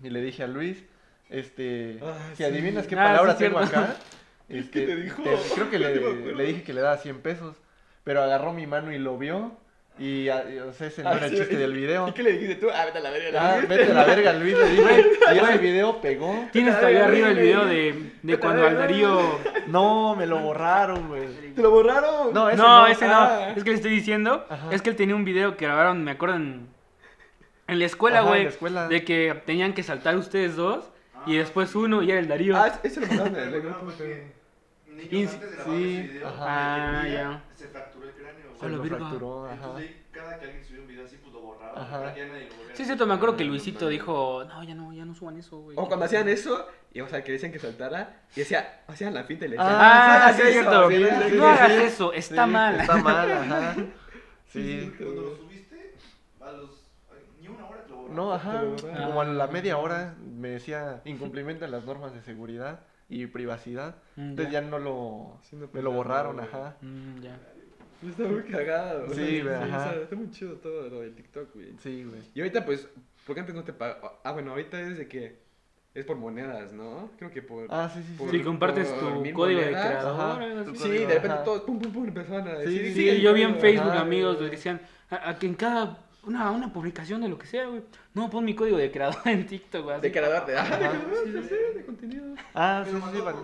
[0.02, 0.82] y le dije a Luis,
[1.28, 2.44] este, Ah, si sí.
[2.44, 3.92] adivinas qué Ah, palabra sí, tengo cierto.
[4.48, 5.22] acá, este, te dijo?
[5.54, 7.56] creo que le, le dije que le daba 100 pesos,
[8.04, 9.52] pero agarró mi mano y lo vio
[9.98, 12.06] y, o sea, ese no Ah, era el sí, chiste ¿y- del video.
[12.06, 12.66] ¿Y qué le dijiste tú?
[12.70, 13.30] Ah, vete a la verga.
[13.30, 16.48] le Ah, vete a la verga, Luis, le dije, y ese video pegó.
[16.52, 19.38] Tienes todavía arriba el video de, de cuando al Darío...
[19.68, 21.26] No, me lo borraron, güey.
[21.54, 22.32] ¿Te lo borraron?
[22.32, 22.86] No, ese no, no.
[22.86, 23.46] ese Ah.
[23.48, 23.56] no.
[23.56, 24.46] Es que le estoy diciendo.
[24.48, 24.68] Ajá.
[24.70, 26.68] Es que él tenía un video que grabaron, me acuerdo, en,
[27.66, 28.44] en la escuela, güey.
[28.44, 28.86] la escuela.
[28.88, 30.84] De que tenían que saltar ustedes dos.
[31.26, 32.54] Y después uno y era el Darío.
[32.56, 34.32] Ah, ese lo mandaron en
[34.96, 36.44] niños Ins- antes de grabar sí, ese video, ajá.
[36.46, 37.44] Ah, el día ya.
[37.54, 38.46] se fracturó el cráneo.
[38.58, 39.54] Se lo fracturó, ajá.
[39.54, 41.80] Entonces ahí, cada que alguien subía un video así, pues lo borraba.
[41.82, 42.14] Ajá.
[42.14, 43.44] que ya nadie lo volviera Sí, cierto, me acuerdo que.
[43.44, 45.76] Luisito dijo, no, ya no, ya no suban eso, güey.
[45.78, 49.24] O cuando hacían eso, y o sea, que decían que saltara, y hacía, hacían la
[49.24, 51.36] finta y le decían, Ah, sí, es eso", cierto.
[51.36, 52.80] no hagas eso, está Sí, mal.
[52.80, 53.76] Está mal, ajá.
[54.48, 54.92] Sí.
[54.98, 55.94] Cuando lo subiste,
[56.40, 56.70] a los.
[57.10, 58.16] ay, ni una hora te lo borraron.
[58.16, 58.62] No, ajá.
[58.94, 59.06] Ah.
[59.06, 63.96] Como a la media hora me decía incumplimentan las normas de seguridad y privacidad.
[64.16, 64.60] Mm, Entonces ya.
[64.62, 66.76] ya no lo Sí, no, me lo pues, borraron, ajá.
[66.80, 67.38] Mm, ya.
[68.06, 69.08] Está muy cagado.
[69.14, 69.94] Sí, güey, o sea, ajá.
[69.94, 71.74] Está muy chido todo lo del TikTok, güey.
[71.78, 72.20] Sí, güey.
[72.34, 72.88] Y ahorita, pues,
[73.26, 73.98] porque antes no te paga.
[74.22, 75.38] Ah, bueno, ahorita es de que
[75.94, 77.10] es por monedas, ¿no?
[77.16, 77.66] Creo que por.
[77.70, 78.38] Ah, sí, sí, por- sí.
[78.38, 79.86] Si compartes por tu código de monedas.
[79.86, 80.20] creador.
[80.20, 80.64] Ajá.
[80.74, 81.44] Sí, código, de repente ajá.
[81.44, 82.92] todos, pum, pum, pum, empezaron a decir.
[82.92, 83.56] Sí, Sí, yo vi en.
[83.56, 84.00] Facebook Ajá.
[84.02, 87.66] amigos que decían a, a que en cada una, una publicación de lo que sea,
[87.66, 87.82] güey.
[88.14, 90.00] No, pon mi código de creador en TikTok, güey.
[90.00, 90.56] De creador de.
[90.58, 92.24] Ah, de creador, sí, sí, de contenido.
[92.54, 93.20] Ah, lo sí, sí.
[93.24, 93.38] vale.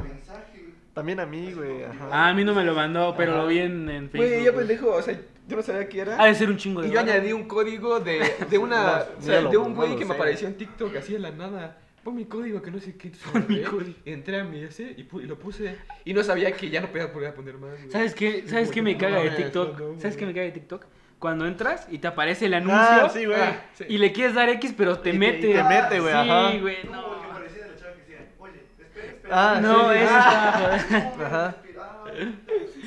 [0.95, 1.85] También a mí, güey.
[1.85, 2.09] Ajá.
[2.11, 3.43] Ah, a mí no me lo mandó, pero Ajá.
[3.43, 4.29] lo vi en, en Facebook.
[4.31, 5.19] Güey, yo pendejo, o sea,
[5.49, 6.23] yo no sabía qué era.
[6.23, 8.21] Ha de ser un chingo de Y yo añadí un código de,
[8.51, 9.05] de una.
[9.13, 11.79] No, o sea, de un güey que me apareció en TikTok así de la nada.
[12.05, 13.13] Pon mi código que no sé qué.
[13.33, 13.97] Pon mi código.
[14.05, 15.79] Entré a mi ese y, pu- y lo puse.
[16.05, 17.79] Y no sabía que ya no podía volver a poner más.
[17.79, 17.91] güey.
[17.93, 18.45] ¿Sabes qué?
[18.49, 19.99] ¿Sabes qué me caga de TikTok?
[20.01, 20.85] ¿Sabes qué me caga de TikTok?
[21.23, 23.41] Cuando entras y te aparece el anuncio Ah, sí, güey.
[23.41, 23.85] Ah, sí.
[23.89, 25.51] y le quieres dar X, pero te Y te- mete.
[25.51, 26.59] y te mete, güey, Sí, ajá.
[26.59, 27.15] güey, no.
[27.15, 29.53] el que parecía la chava que decía, oye, espera, espera.
[29.53, 30.95] Ah, No, sí, sí, eso sí.
[30.97, 31.27] está.
[31.27, 31.57] Ajá.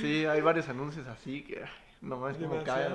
[0.02, 1.64] Sí, hay varios anuncios así que
[2.02, 2.90] nomás como ajá.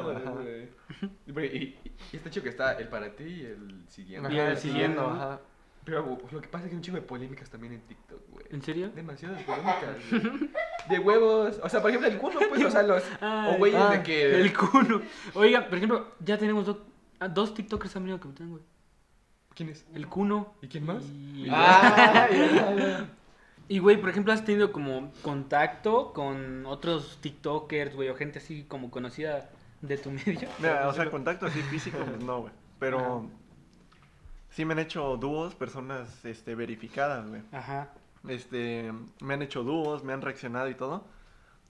[1.33, 1.47] güey.
[1.47, 1.81] Y, y-
[2.13, 4.33] y está chido que está el para ti y el siguiente.
[4.33, 5.11] Y el siguiente, ¿no?
[5.11, 5.41] ajá.
[5.85, 8.21] Pero güey, lo que pasa es que hay un chingo de polémicas también en TikTok,
[8.31, 8.47] güey.
[8.51, 8.91] ¿En serio?
[8.91, 9.97] Demasiadas polémicas.
[10.11, 10.51] güey.
[10.89, 11.61] De huevos.
[11.63, 13.03] O sea, por ejemplo, el culo, pues, o sea, los.
[13.21, 14.41] Ay, o güeyes ah, de que.
[14.41, 15.03] El culo.
[15.35, 16.85] Oiga, por ejemplo, ya tenemos do-
[17.19, 18.63] ah, dos TikTokers han venido que me güey.
[19.55, 19.85] ¿Quién es?
[19.95, 20.55] El Cuno.
[20.63, 21.05] ¿Y quién más?
[21.05, 21.47] Y...
[21.51, 23.07] Ah.
[23.71, 28.65] Y, güey, por ejemplo, ¿has tenido como contacto con otros TikTokers, güey, o gente así
[28.65, 29.49] como conocida
[29.81, 30.49] de tu medio?
[30.59, 32.53] Mira, o sea, contacto así físico, pues no, güey.
[32.81, 33.31] Pero
[34.51, 37.43] sí me han hecho dúos, personas este, verificadas, güey.
[37.53, 37.89] Ajá.
[38.29, 41.05] Este, me han hecho dúos, me han reaccionado y todo.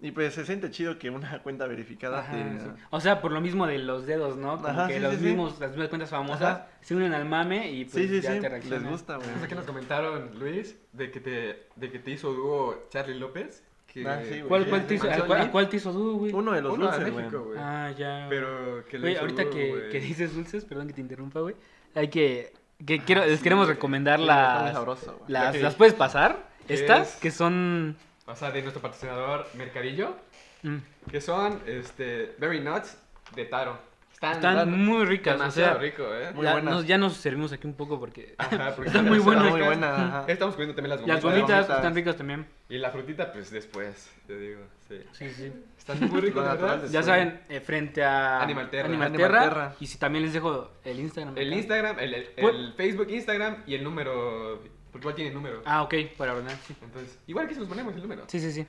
[0.03, 2.59] Y pues se siente chido que una cuenta verificada Ajá, te...
[2.61, 2.67] sí.
[2.89, 4.57] O sea, por lo mismo de los dedos, ¿no?
[4.57, 5.25] Como Ajá, que sí, los sí, sí.
[5.27, 6.69] mismos, las mismas cuentas famosas Ajá.
[6.81, 8.83] se unen al mame y pues Sí, sí, ya sí, te reaccionan.
[8.83, 9.29] les gusta, güey.
[9.41, 13.63] Sé qué nos comentaron, Luis, de que te, de que te hizo dúo Charlie López.
[13.87, 14.43] Que, Ah, sí, güey.
[14.49, 16.33] ¿Cuál, cuál te hizo, a, cuál, a cuál te hizo dúo, güey?
[16.33, 17.25] Uno de los Uno de dulces, güey.
[17.27, 17.59] México, güey.
[17.61, 18.27] Ah, ya.
[18.31, 19.91] Pero que le Güey, hizo ahorita dúo, que, güey.
[19.91, 21.57] que dices dulces, perdón que te interrumpa, güey.
[21.95, 22.53] Hay que,
[22.87, 27.21] que quiero, les queremos recomendar Sí, las, sabroso, las, las puedes pasar, ¿Qué estas, es?
[27.21, 30.17] que son, O sea, de nuestro patrocinador Mercadillo.
[30.63, 30.77] mm,
[31.11, 32.97] Que son, este, Berry Nuts
[33.35, 33.91] de Taro.
[34.13, 36.31] Están, están muy ricas, o demasiado sea, rico, ¿eh?
[36.35, 36.75] Muy ya, buenas.
[36.75, 39.45] nos, ya nos servimos aquí un poco porque Ajá, porque Están muy buenas.
[39.45, 39.67] Muy ricas.
[39.69, 40.25] buena, ajá.
[40.29, 41.23] Estamos comiendo también las las gomitas.
[41.23, 41.77] gomitas gomitas.
[41.79, 42.47] están ricas también.
[42.69, 44.61] Y la frutita, pues después, te digo.
[44.89, 45.01] Sí.
[45.13, 45.53] Sí, sí.
[45.81, 46.85] Están muy ricos, ¿verdad?
[46.91, 48.87] Ya saben, eh, frente a Animal Terra.
[48.89, 49.75] Animal Animal Terra, Terra.
[49.81, 51.37] y si también les dejo el Instagram.
[51.37, 51.57] El acá.
[51.57, 54.63] Instagram, el, el, Pu- el Facebook, Instagram y el número.
[54.93, 55.63] Porque igual tiene número.
[55.65, 56.77] Ah, ok, para ordenar, sí.
[56.83, 58.25] Entonces, igual que se los ponemos el número.
[58.29, 58.67] Sí, sí, sí.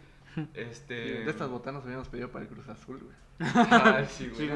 [0.53, 0.93] Este.
[1.25, 3.15] De estas botanas habíamos pedido para el Cruz Azul, güey.
[3.53, 4.47] Ah, sí, güey.
[4.47, 4.53] Sí.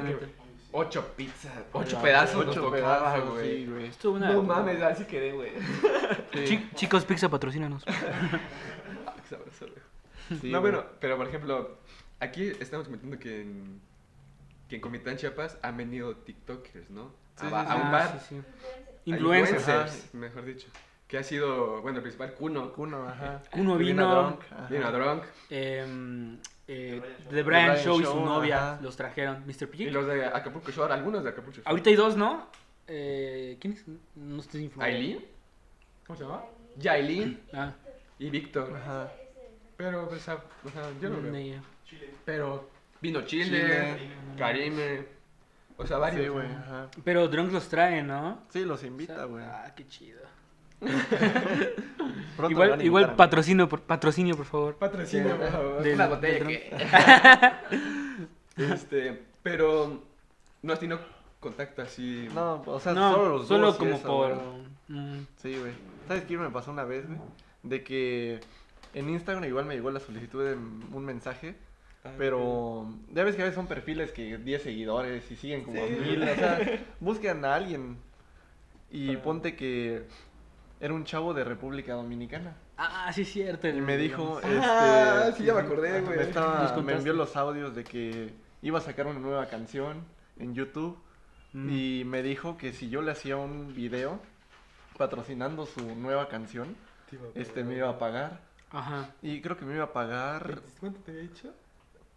[0.72, 3.58] Ocho pizzas, ocho pedazos nos Ocho tocaba, pedazos, güey.
[3.58, 3.86] sí, güey.
[3.88, 4.32] Estuvo una...
[4.34, 5.52] No mames, así quedé, güey.
[6.46, 7.84] Chi- chicos, Pizza, patrocínanos.
[9.08, 10.40] Ah, qué sabroso, güey.
[10.42, 11.78] Sí, no, bueno, pero por ejemplo,
[12.20, 13.82] aquí estamos comentando que en,
[14.70, 17.12] que en Comitán Chiapas han venido TikTokers, ¿no?
[17.40, 18.20] Sí, a, sí, un Ah, bar.
[18.28, 18.42] sí,
[19.06, 19.60] Influencers.
[19.62, 20.68] influencers, mejor dicho.
[21.08, 22.74] Que ha sido, bueno, el principal, Kuno.
[22.74, 23.42] Kuno, ajá.
[23.52, 24.10] Kuno Vino vino.
[24.24, 24.68] Drunk, ajá.
[24.68, 25.24] Vino a Drunk.
[25.52, 26.38] Eh,
[26.68, 28.82] eh, The Brian Brian Show y su Show, novia ajá.
[28.82, 29.44] los trajeron.
[29.46, 29.70] Mr.
[29.74, 29.92] Y P.
[29.92, 31.70] los de Acapulco Shore, algunos de Acapulco Shore.
[31.70, 32.48] Ahorita hay dos, ¿no?
[32.88, 33.84] Eh, ¿Quién es?
[34.16, 34.92] No estoy informado.
[34.92, 35.26] Aileen.
[36.08, 36.44] ¿Cómo se llama?
[36.78, 37.74] Yailin Ah,
[38.18, 38.76] y Víctor.
[38.76, 39.12] Ajá.
[39.78, 40.40] Pero, pues, o sea,
[41.02, 41.62] yo no veo.
[41.92, 42.10] Idea.
[42.26, 42.70] Pero
[43.02, 44.10] vino Chile, Chile.
[44.38, 45.06] Karime.
[45.78, 46.22] O sea, varios.
[46.24, 46.90] Sí, güey, ajá.
[47.04, 48.42] Pero Drunk los trae, ¿no?
[48.50, 49.44] Sí, los O sea, invita, güey.
[49.44, 50.22] Ah, qué chido.
[52.50, 54.76] Igual, igual patrocinio, por, patrocinio, por favor.
[54.76, 55.82] Patrocinio, por favor.
[55.84, 56.70] Del- Una botella que.
[58.58, 60.02] este, pero
[60.62, 61.00] no has tenido
[61.40, 62.28] contacto así.
[62.34, 64.36] No, o sea, no, solo los solo dúos y como eso, por...
[64.90, 65.72] mm, Sí, güey.
[66.08, 67.20] ¿Sabes qué me pasó una vez, güey?
[67.64, 68.40] De que
[68.94, 71.56] en Instagram igual me llegó la solicitud de un mensaje,
[72.18, 75.88] pero ya ves que a veces son perfiles que 10 seguidores y siguen como a
[75.88, 75.94] Sí.
[75.94, 76.60] mil, o sea,
[77.00, 77.98] buscan a alguien
[78.92, 80.04] y ponte que
[80.80, 83.68] era un chavo de República Dominicana Ah, sí es cierto.
[83.68, 86.18] y me dijo, Ah, este, sí, ya me acordé, güey.
[86.18, 90.04] me, estaba- envió los audios de que iba a sacar una nueva canción
[90.38, 90.98] en YouTube
[91.54, 91.70] Mm.
[91.72, 94.20] y me dijo que si yo le hacía un video
[94.98, 96.76] patrocinando su nueva canción,
[97.34, 98.42] este me iba a pagar.
[98.72, 99.10] Ajá.
[99.22, 100.60] Y creo que me iba a pagar.
[100.82, 101.54] ¿Cuánto te había dicho?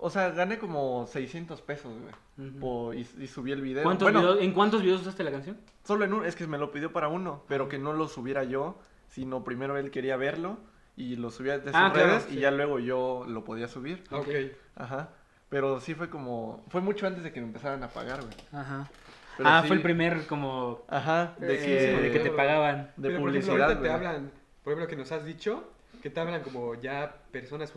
[0.00, 1.92] O sea, gané como 600 pesos,
[2.36, 2.98] güey.
[3.00, 3.82] Y, y subí el video.
[3.82, 5.58] ¿Cuántos bueno, videos- ¿En cuántos videos usaste la canción?
[5.84, 6.24] solo en uno.
[6.24, 8.78] Es que me lo pidió para uno, pero que no lo subiera yo,
[9.08, 10.58] sino primero él quería verlo
[10.96, 12.36] y lo subía de sus Ah, claro, redes sí.
[12.36, 14.04] y ya luego yo lo podía subir.
[14.12, 14.28] Ok.
[14.76, 15.08] Ajá.
[15.48, 16.64] Pero sí fue como.
[16.68, 18.34] Fue mucho antes de que me empezaran a pagar, güey.
[18.52, 18.88] Ajá.
[19.36, 20.82] Pero ah, sí- fue el primer como...
[20.88, 21.34] Ajá.
[21.38, 21.96] De Sí, que.
[21.96, 22.92] sí, de que te pagaban.
[22.96, 23.62] De Pero, por ejemplo, publicidad.
[23.62, 23.90] ahorita te güey.
[23.92, 24.30] hablan,
[24.62, 25.72] por ejemplo, que nos has dicho,
[26.02, 27.72] que te hablan como ya personas.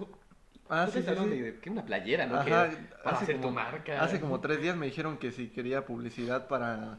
[0.73, 1.39] Ah, ¿tú sí, sí, sí.
[1.39, 2.35] de que una playera, ¿no?
[2.37, 4.01] Ajá, Que para hace hacer tu como- marca.
[4.01, 6.97] Hace como tres días me dijeron que si quería publicidad para,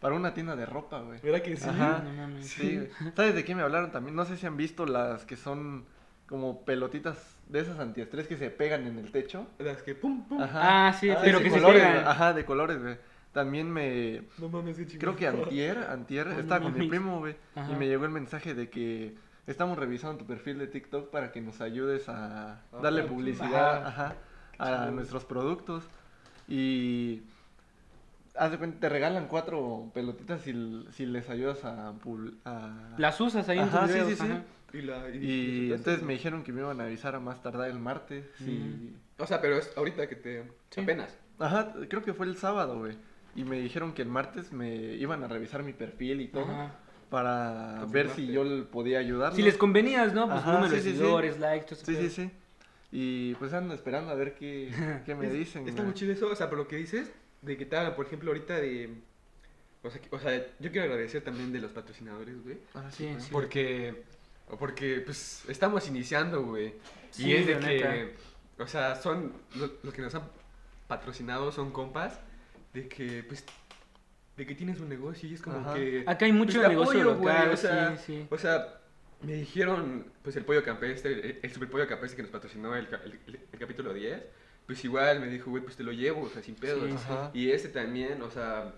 [0.00, 1.18] para una tienda de ropa, güey.
[1.20, 1.68] ¿Verdad que sí?
[1.68, 2.02] Ajá.
[2.04, 2.46] No mames.
[2.46, 2.86] Sí.
[3.16, 4.14] ¿Sabes de qué me hablaron también?
[4.14, 5.86] No sé si han visto las que son
[6.26, 7.16] como pelotitas
[7.48, 9.46] de esas antiestrés que se pegan en el techo.
[9.58, 10.42] Las que pum, pum.
[10.42, 10.88] Ajá.
[10.88, 12.06] Ah, sí, Ah, pero sí, que se colores, pegan.
[12.06, 12.96] Ajá, de colores, güey.
[13.32, 14.22] También me...
[14.38, 15.00] No mames, qué chingón.
[15.00, 16.88] Creo que antier, antier, No estaba con mi mames.
[16.90, 17.36] primo, güey.
[17.70, 19.14] Y me llegó el mensaje de que
[19.48, 24.14] estamos revisando tu perfil de TikTok para que nos ayudes a darle publicidad ajá.
[24.58, 25.84] a nuestros productos.
[26.46, 27.22] Y
[28.36, 31.92] haz de cuenta, te regalan cuatro pelotitas si, si les ayudas a...
[32.44, 34.32] a- Las usas ahí en tus sí, sí, sí.
[34.74, 37.78] Y, la, Y entonces me dijeron que me iban a avisar a más tardar el
[37.78, 38.26] martes.
[38.40, 40.44] y- O sea, pero es ahorita que te.
[40.70, 40.82] Sí.
[40.82, 41.16] Apenas.
[41.38, 42.96] Ajá, creo que fue el sábado, güey.
[43.34, 46.44] Y me dijeron que el martes me iban a revisar mi perfil y todo.
[46.44, 46.72] Ajá.
[47.10, 49.34] Para ver si yo podía ayudar.
[49.34, 50.26] Si les convenías, ¿no?
[50.26, 50.96] Pues Ajá, número sí, sí, sí.
[50.96, 52.30] seguidores, likes, todo ese Sí, sí, sí.
[52.90, 54.70] Y pues ando esperando a ver qué,
[55.06, 55.68] qué me Es- dicen.
[55.68, 57.10] Está muy chido eso, o sea, por lo que dices,
[57.42, 58.90] de que hablan, por ejemplo, ahorita de.
[59.82, 62.58] O sea, que- o sea, yo quiero agradecer también de los patrocinadores, güey.
[62.74, 63.28] Ah, Sí, sí.
[63.30, 64.02] Porque.
[64.58, 66.74] Porque, pues, estamos iniciando, güey.
[67.10, 67.66] Sí, y es de que.
[67.66, 67.94] neta.
[68.62, 69.32] O sea, son.
[69.56, 70.22] Los, los que nos han
[70.86, 72.18] patrocinado son compas.
[72.74, 73.44] De que, pues.
[74.38, 75.74] De que tienes un negocio y es como Ajá.
[75.74, 76.04] que.
[76.06, 78.26] Acá hay mucho pues, negocio apoyo, local, güey, o sea, sí, sí.
[78.30, 78.80] O sea,
[79.22, 82.86] me dijeron, pues el pollo campestre, el, el super pollo campestre que nos patrocinó el,
[82.86, 84.22] el- el- el capítulo 10,
[84.64, 86.88] pues igual me dijo, güey, pues te lo llevo, o sea, sin pedos.
[86.88, 87.30] Sí, Ajá.
[87.34, 88.72] Y ese también, o sea,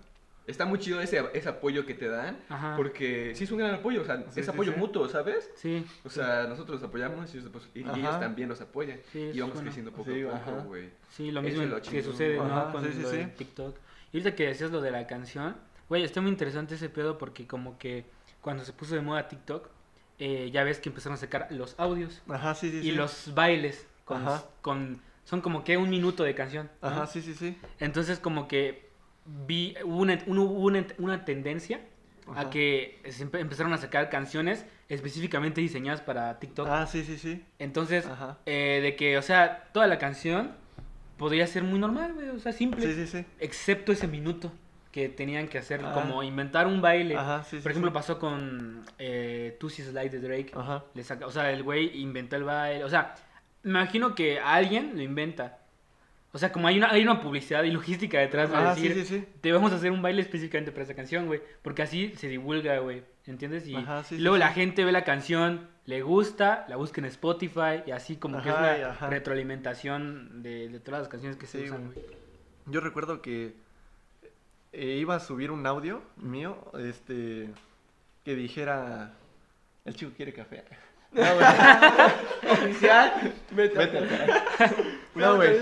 [0.47, 2.73] está muy chido ese, ese apoyo que te dan, Ajá.
[2.75, 4.79] porque sí es un gran apoyo, o sea, Sí, es sí, apoyo sí.
[4.79, 5.51] mutuo, ¿sabes?
[5.53, 8.97] Sí, O sea, nosotros los apoyamos y ellos, pues, y- ellos también nos apoyan.
[9.11, 9.61] Sí, y vamos bueno.
[9.69, 10.89] creciendo poco Sí, a poco, güey.
[11.11, 12.45] sí, lo mismo es lo que sucede, ¿no?
[12.45, 13.31] Ajá, Con sí, sí, lo de sí.
[13.37, 13.75] TikTok.
[14.11, 15.55] Y ahorita que decías lo de la canción,
[15.89, 18.05] güey, está muy interesante ese pedo porque como que
[18.41, 19.69] cuando se puso de moda TikTok,
[20.19, 22.91] eh, ya ves que empezaron a sacar los audios Ajá, sí, sí, y sí.
[22.91, 24.43] los bailes con, Ajá.
[24.61, 26.69] con son como que un minuto de canción.
[26.81, 26.87] ¿no?
[26.89, 27.57] Ajá, sí, sí, sí.
[27.79, 28.89] Entonces como que
[29.25, 31.81] vi hubo una, una, una tendencia
[32.35, 33.01] a que
[33.33, 36.67] empezaron a sacar canciones específicamente diseñadas para TikTok.
[36.69, 37.43] Ah, sí, sí, sí.
[37.59, 38.07] Entonces,
[38.45, 40.55] eh, de que, o sea, toda la canción
[41.21, 42.85] podría ser muy normal, güey, o sea, simple.
[42.85, 43.25] Sí, sí, sí.
[43.39, 44.51] Excepto ese minuto
[44.91, 45.91] que tenían que hacer, Ah.
[45.93, 47.15] como inventar un baile.
[47.15, 50.51] Ajá, sí, Por ejemplo, pasó con eh, Tusi Slide de Drake.
[50.55, 50.83] Ajá.
[50.95, 52.83] Le saca- o sea, el güey inventó el baile.
[52.83, 53.13] O sea,
[53.63, 55.59] me imagino que alguien lo inventa.
[56.33, 59.05] O sea, como hay una, hay una publicidad y logística detrás de Ah, decir, sí,
[59.05, 59.25] sí.
[59.41, 61.41] te vamos a hacer un baile específicamente para esa canción, güey.
[61.61, 63.03] Porque así se divulga, güey.
[63.27, 63.67] ¿Entiendes?
[63.67, 67.91] Y, Ajá, luego la gente ve la canción, le gusta, la busca en Spotify y
[67.91, 69.09] así como que es una ajá.
[69.09, 72.05] retroalimentación de, de todas las canciones que se usan, güey.
[72.67, 73.55] Yo recuerdo que
[74.73, 77.49] eh, iba a subir un audio mío, este,
[78.23, 79.13] que dijera,
[79.83, 80.63] el chico quiere café.
[81.13, 81.45] No, güey.
[82.53, 83.33] Oficial,
[83.73, 84.75] carajo.
[85.15, 85.57] No, güey.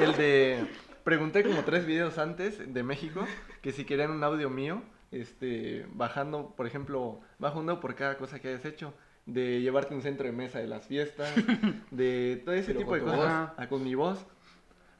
[0.00, 0.64] El de,
[1.02, 3.26] pregunté como tres videos antes de México
[3.62, 8.16] que si querían un audio mío, este, bajando, por ejemplo, bajo un dedo por cada
[8.16, 8.94] cosa que hayas hecho.
[9.32, 11.30] De llevarte un centro de mesa de las fiestas,
[11.90, 13.50] de todo ese Pero tipo de cosas, voz.
[13.56, 14.24] ah, con mi voz.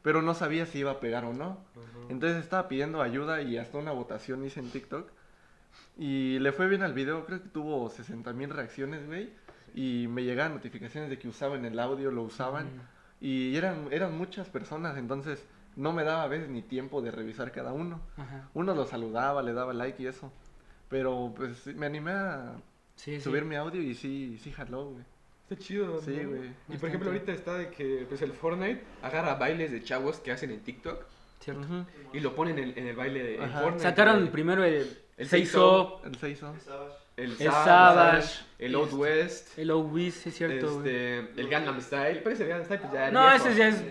[0.02, 1.58] Pero no sabía si iba a pegar o no.
[2.08, 5.10] Entonces estaba pidiendo ayuda y hasta una votación hice en TikTok.
[5.98, 9.30] Y le fue bien al video, creo que tuvo 60 mil reacciones, güey.
[9.74, 12.68] Y me llegaban notificaciones de que usaban el audio, lo usaban.
[13.20, 15.44] Y eran, eran muchas personas, entonces
[15.76, 18.00] no me daba a veces ni tiempo de revisar cada uno.
[18.16, 18.48] Ajá.
[18.54, 20.32] Uno lo saludaba, le daba like y eso.
[20.88, 22.54] Pero pues me animé a
[23.00, 23.20] Sí, sí.
[23.22, 25.04] subir mi audio y sí, sí jaló, güey.
[25.48, 26.00] Está chido.
[26.02, 26.28] Sí, ¿no?
[26.28, 26.50] güey.
[26.68, 30.30] Y por ejemplo, ahorita está de que pues el Fortnite agarra bailes de chavos que
[30.32, 31.04] hacen en TikTok
[31.40, 31.62] Cierto.
[31.62, 31.86] Ujú.
[32.12, 33.50] y lo ponen en, en el baile de en.
[33.50, 33.80] Fortnite.
[33.80, 34.32] Sacaron güey.
[34.32, 36.00] primero el, El el Seiso.
[36.02, 36.42] Seiso, El 6
[37.16, 42.20] el, el Savage, el Old este, West, el Owis, es cierto, este, el Gangnam Style.
[42.20, 43.10] Parece el Gangnam Style, pues ya.
[43.10, 43.48] No, viejo.
[43.48, 43.84] ese ya es.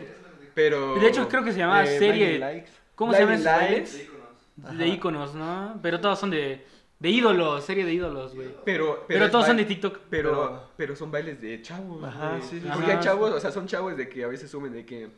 [0.54, 1.00] Pero.
[1.00, 2.66] De hecho, creo que se llamaba Eh, serie.
[2.96, 4.10] ¿Cómo se llaman esos bailes?
[4.56, 5.80] De íconos, ¿no?
[5.82, 6.66] Pero todos son de,
[7.00, 8.50] de ídolos, serie de ídolos, güey.
[8.66, 10.00] Pero, Pero, es todos son de TikTok.
[10.10, 12.04] Pero, Pero- pero son bailes de chavos.
[12.04, 12.42] Ajá, güey.
[12.42, 14.86] sí, sí, Porque hay chavos, o sea, son chavos de que a veces sumen de
[14.86, 15.10] que.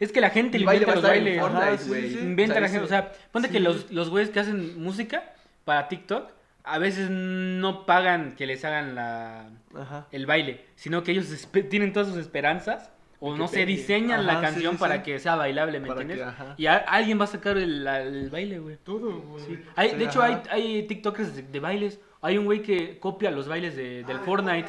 [0.00, 1.40] Es que la gente le inventa los bailes.
[1.40, 2.18] Fortnite, sí.
[2.20, 2.84] Inventa la gente.
[2.84, 5.32] O sea, ponte que los, los güeyes que hacen música
[5.64, 6.30] para TikTok
[6.64, 10.08] a veces no pagan que les hagan la, Ajá.
[10.10, 12.90] el baile, sino que ellos tienen todas sus esperanzas
[13.20, 13.66] o no sé, pegue.
[13.66, 15.02] diseñan la Ajá, sí, canción sí, para sí.
[15.02, 16.34] que sea bailable, ¿me Para entiendes?
[16.56, 16.62] que.
[16.62, 18.76] Y a- alguien va a sacar el, la- el baile, güey.
[18.84, 19.44] Todo, güey.
[19.44, 19.58] Sí.
[19.74, 22.00] Hay, Sí, de hecho, hay, hay TikTokers de, de bailes.
[22.22, 24.66] Hay un güey que copia los bailes de, del Fortnite.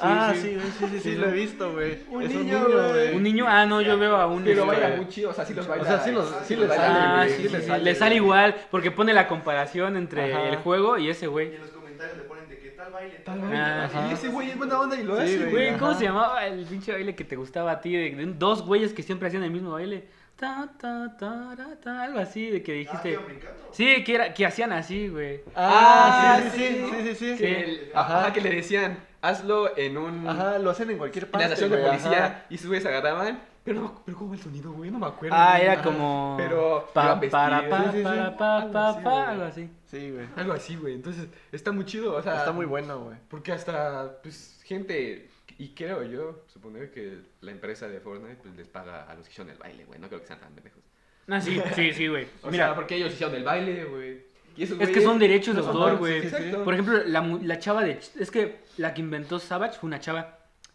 [0.00, 0.40] ah, sí.
[0.40, 1.36] sí, sí, sí, sí, Sí, lo he sí.
[1.36, 1.98] visto, güey.
[2.10, 3.14] Un es niño, un niño, güey.
[3.14, 4.44] Un niño, ah, no, yo veo a un.
[4.44, 5.82] Pero este, baila muy chido, o sea, sí los baila.
[5.82, 7.94] O sea, sí los- sí les baila, sale, Ah, sí, sí sí, sí, sale, le
[7.94, 8.24] sale güey.
[8.24, 10.48] igual, porque pone la comparación entre Ajá.
[10.48, 11.52] el juego y ese güey.
[11.52, 13.56] Y en los comentarios le ponen de que tal baile, Tal baile.
[13.58, 14.14] Ah, Y sí.
[14.14, 15.72] ese güey es buena onda y lo Sí, hace, güey.
[15.78, 15.98] ¿cómo Ajá.
[15.98, 17.92] se llamaba el pinche baile que te gustaba a ti?
[17.92, 20.08] De, de dos güeyes que siempre hacían el mismo baile.
[20.36, 23.16] Ta, ta, ta, ta, algo así, de que Ah, dijiste.
[23.16, 23.68] brincando.
[23.72, 25.40] Sí, que, era, que hacían así, güey.
[25.54, 27.36] Ah, Ah, sí, sí, sí, sí, sí, sí.
[27.38, 30.28] Que el- ajá, que le decían, hazlo en un...
[30.28, 31.48] Ajá, lo hacen en cualquier En parte.
[31.48, 32.24] la estación de policía.
[32.26, 32.44] ajá.
[32.50, 33.40] Y sus güeyes agarraban.
[33.64, 34.90] Pero, no, pero ¿cómo el sonido, güey?
[34.92, 35.34] No me acuerdo.
[35.36, 35.82] Ah, era Ajá.
[35.82, 36.36] como.
[36.38, 38.02] Pero Pa, para, pa, Sí, sí, sí.
[38.04, 39.68] para, pa, pa, pa, algo así.
[39.90, 40.26] Sí, güey.
[40.36, 40.94] Algo así, güey.
[40.94, 42.14] Entonces, está muy chido.
[42.14, 43.16] O sea, Está muy bueno, güey.
[43.28, 45.28] Porque hasta, pues, gente,
[45.58, 49.32] y creo yo, suponer que la empresa de Fortnite, pues, les paga a los que
[49.32, 49.98] hicieron el baile, güey.
[50.00, 50.82] No creo que sean tan pendejos.
[51.28, 52.26] Ah, sí, sí, sí, güey.
[52.42, 54.26] O Mira, sea, porque ellos hicieron el baile, güey.
[54.56, 56.20] Y esos es que son derechos de autor, güey.
[56.22, 56.64] sí, exacto.
[56.64, 57.98] Por ejemplo, la, mu- la chava de.
[58.18, 60.32] Es que la que inventó Savage fue una chava.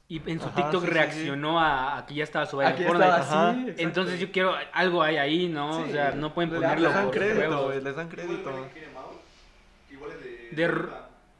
[0.07, 2.75] Y en su Ajá, TikTok sí, sí, reaccionó A, a que ya estaba su baile
[2.81, 3.21] en Fortnite.
[3.21, 3.81] estaba exacto.
[3.81, 4.53] Entonces yo quiero.
[4.73, 5.83] Algo hay ahí, ¿no?
[5.85, 5.89] Sí.
[5.89, 8.43] O sea, no pueden ponerlo Les dan por crédito, güey, les dan crédito.
[8.51, 9.21] baile que quiere Mao,
[9.89, 10.67] igual es de...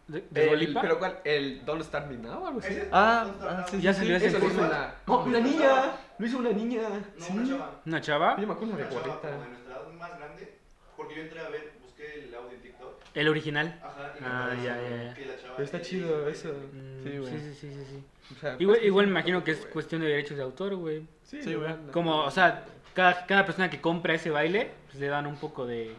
[0.07, 0.23] De.
[0.29, 0.73] ¿De, El-?
[0.81, 1.19] ¿Pero cuál?
[1.23, 2.77] ¿El Don't Start Me Now o algo así?
[2.91, 4.25] Ah, ¿dónde está ah, sí, Ya salió sí.
[4.25, 4.95] ese Eso lo hizo una...
[5.07, 5.71] ¡No, una niña!
[6.17, 6.81] Lo hizo una niña.
[7.17, 7.31] No, sí.
[7.33, 7.81] una chava.
[7.85, 8.41] ¿Una chava?
[8.41, 9.29] Yo me acuerdo de Una chava gorrita.
[9.29, 10.57] como de nuestra edad más grande,
[10.97, 12.93] porque yo entré a ver, busqué el audio en TikTok.
[13.13, 13.79] El original.
[13.81, 15.13] Ajá, y me Ah, ya, ya, ya.
[15.13, 16.49] que la chava Pero está chido eso.
[16.73, 17.31] Mm, Sí, güey.
[17.31, 18.03] sí, sí, sí, sí, sí.
[18.35, 19.71] O sea, Igual, pues, igual me imagino que es güey.
[19.73, 21.07] cuestión de derechos de autor, güey.
[21.23, 21.73] Sí, Sí, güey.
[21.93, 25.65] Como, o sea, cada, cada persona que compra ese baile, pues le dan un poco
[25.65, 25.95] de,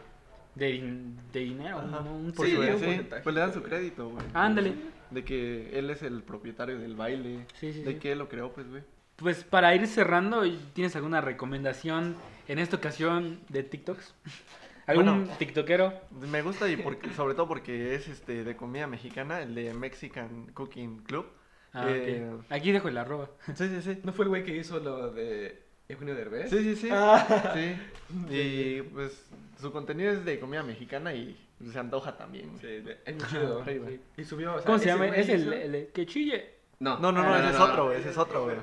[0.54, 1.86] de, de dinero, Ajá.
[1.86, 2.14] ¿no?
[2.16, 3.22] Un Sí, Pues, güey, un sí, porcentaje.
[3.22, 4.24] pues le dan su crédito, güey.
[4.34, 4.72] Ándale.
[5.10, 7.98] de que él es el propietario del baile, Sí, sí, de sí.
[7.98, 8.82] que él lo creó, pues, güey.
[9.16, 10.42] Pues para ir cerrando,
[10.72, 12.16] ¿tienes alguna recomendación
[12.48, 14.14] en esta ocasión de TikToks?
[14.86, 15.32] ¿Algún Bueno.
[15.38, 15.92] TikTokero?
[16.30, 20.46] Me gusta y porque, sobre todo porque es este de comida mexicana, el de Mexican
[20.54, 21.26] Cooking Club.
[21.74, 22.30] Ah, Eh.
[22.50, 23.30] Aquí dejo el arroba.
[23.54, 23.98] Sí, sí, sí.
[24.02, 26.50] ¿No fue el güey que hizo lo de Eugenio Derbez?
[26.50, 26.88] Sí, sí, sí.
[26.90, 27.52] Ah.
[27.54, 27.76] Sí.
[28.30, 29.24] Y pues
[29.58, 31.34] su contenido es de comida mexicana y
[31.72, 32.50] se antoja también.
[32.50, 32.60] güey.
[32.82, 33.60] Sí, es muy chido.
[33.60, 33.90] Va.
[34.18, 35.06] Y subió, o sea, ¿Cómo se llama?
[35.08, 36.50] Es el, el que chille.
[36.80, 37.64] No, No, no, no, Ah, ese no, es no.
[37.64, 38.56] otro, güey, ese es otro, güey.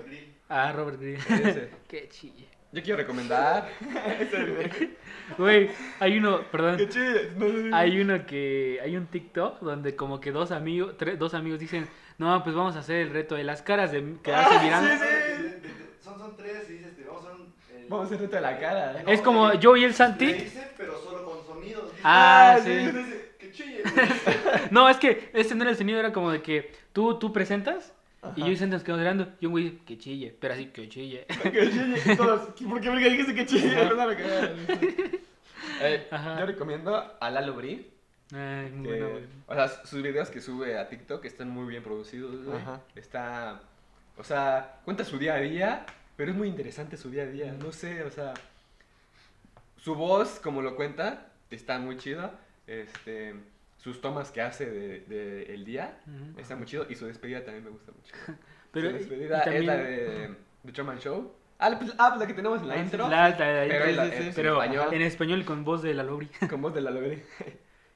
[0.49, 1.01] Ah, Robert.
[1.03, 1.69] Ese.
[1.87, 2.45] que chille.
[2.71, 3.69] Yo quiero recomendar.
[5.37, 6.77] Güey, hay uno, perdón.
[6.77, 7.75] Qué chido.
[7.75, 8.79] Hay uno que.
[8.83, 11.87] Hay un TikTok donde como que dos amigos, tres, dos amigos dicen,
[12.19, 14.89] no, pues vamos a hacer el reto de las caras de quedarse mirando.
[14.89, 15.69] De- de- de-
[16.01, 16.95] Son, son tres y dices,
[17.89, 19.03] vamos a hacer reto de la cara.
[19.07, 20.27] Es como yo y el Santi.
[20.27, 21.91] Le hice, pero solo con sonidos.
[22.03, 22.91] Ah, Ah, sí.
[23.37, 23.83] Que chille.
[24.71, 27.93] No, es que este no era el sonido, era como de que tú, tú presentas
[28.35, 29.27] y yo y Santi nos quedamos mirando.
[29.39, 31.25] Y un güey, que chille, pero así, que chille.
[31.43, 32.15] Que chille.
[32.15, 32.49] Todos.
[32.67, 33.75] ¿Por qué me dijiste que chille?
[33.85, 34.07] No.
[35.81, 36.39] Eh, Ajá.
[36.39, 37.89] yo recomiendo a Lalo Bri.
[38.33, 39.23] Ay, muy que- bueno, güey.
[39.47, 42.57] o sea, sus videos que sube a TikTok están muy bien producidos, güey.
[42.57, 42.81] Ajá.
[42.95, 43.61] Está,
[44.17, 45.85] o sea, cuenta su día a día,
[46.19, 47.53] pero es muy interesante su día a día.
[47.53, 48.33] No sé, o sea,
[49.77, 52.37] su voz, como lo cuenta, está muy chida.
[52.67, 53.35] Este,
[53.77, 55.97] sus tomas que hace de, de el día,
[56.37, 56.85] está muy chido.
[56.89, 58.13] Y su despedida también me gusta mucho.
[58.73, 61.33] Pero su despedida también- es la de The Truman Show.
[61.57, 63.07] Ah, pues, ah, la que tenemos en la Ah, intro.
[63.07, 63.37] La- la-
[64.35, 66.27] pero en, español, en español con voz de la Lobri.
[66.49, 67.23] con voz de la Lobri.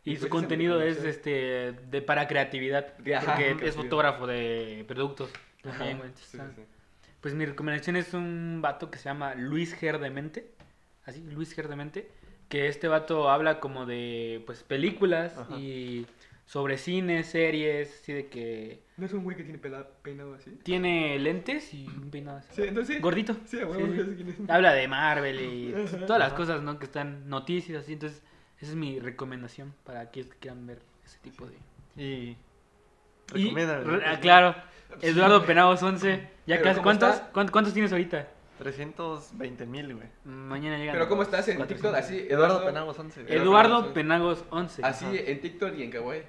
[0.05, 2.85] Y Y su pues, contenido es este de para creatividad.
[2.87, 3.73] Ajá, Porque es creatividad.
[3.73, 5.29] fotógrafo de productos.
[5.65, 6.37] Ajá, sí, sí.
[7.23, 10.51] Pues mi recomendación es un vato que se llama Luis Gerdemente.
[11.05, 12.07] Así, Luis Gerdemente.
[12.49, 15.57] Que este vato habla como de pues películas Ajá.
[15.57, 16.05] y
[16.45, 20.51] sobre cine, series, así de que ¿No es un güey que tiene pela- peinado así?
[20.63, 22.49] tiene lentes y un peinado así.
[22.53, 23.01] Sí, entonces sí.
[23.01, 23.37] Gordito.
[23.45, 24.49] Sí, es.
[24.49, 26.05] Habla de Marvel y Ajá.
[26.05, 26.77] todas las cosas, ¿no?
[26.77, 27.93] Que están noticias así.
[27.93, 28.21] Entonces,
[28.59, 31.55] esa es mi recomendación para aquellos que quieran ver ese tipo de...
[32.03, 32.37] Y.
[33.33, 34.53] Re- claro,
[35.01, 36.29] Eduardo Penagos 11.
[36.45, 37.31] Ya casi, ¿cómo ¿cuántos, está?
[37.31, 38.27] cuántos, cuántos tienes ahorita?
[38.59, 40.07] 320 mil, güey.
[40.25, 40.93] Mañana llegan.
[40.93, 41.67] Pero ¿cómo estás en 400.
[41.67, 41.95] TikTok?
[41.95, 43.23] Así, Eduardo Penagos 11.
[43.23, 43.33] güey.
[43.33, 44.81] Eduardo Eduardo Penagos Penagos 11.
[44.85, 45.15] Así Ajá.
[45.15, 46.23] en TikTok y en Kawaii.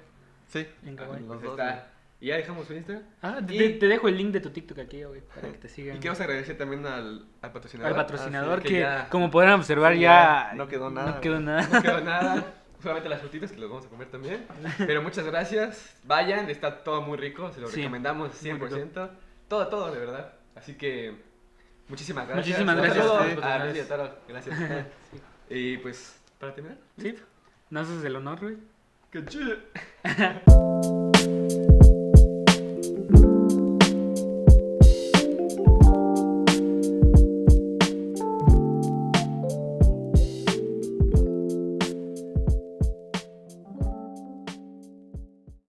[0.47, 0.67] Sí.
[0.85, 1.21] En Kawaii.
[1.25, 1.91] Los dos, está.
[2.21, 3.03] Y ya dejamos su Instagram.
[3.21, 5.57] Ah, te, Y- te- te dejo el link de tu TikTok aquí, güey, para que
[5.57, 5.97] te sigan.
[5.97, 7.91] Y queremos agradecer también al, al patrocinador.
[7.91, 11.11] Al patrocinador Ah, sí, que, ya como podrán observar, Sí, ya, ya no quedó nada,
[11.11, 11.67] No quedó nada.
[11.71, 12.45] No quedó nada.
[12.85, 14.45] Solamente las frutitas que los vamos a comer también.
[14.77, 15.97] Pero muchas gracias.
[16.03, 17.51] Vayan, está todo muy rico.
[17.51, 18.67] Se lo Sí, recomendamos muy rico.
[18.67, 19.09] 100%.
[19.47, 20.35] Todo, todo, de verdad.
[20.53, 21.15] Así que
[21.87, 22.45] muchísimas gracias.
[22.59, 24.15] Muchísimas gracias a Taro.
[24.27, 24.85] Gracias.
[25.49, 26.77] Y pues, para terminar.
[26.99, 27.15] Sí,
[27.71, 28.57] no haces el honor, güey.
[29.09, 29.55] ¡Que chido!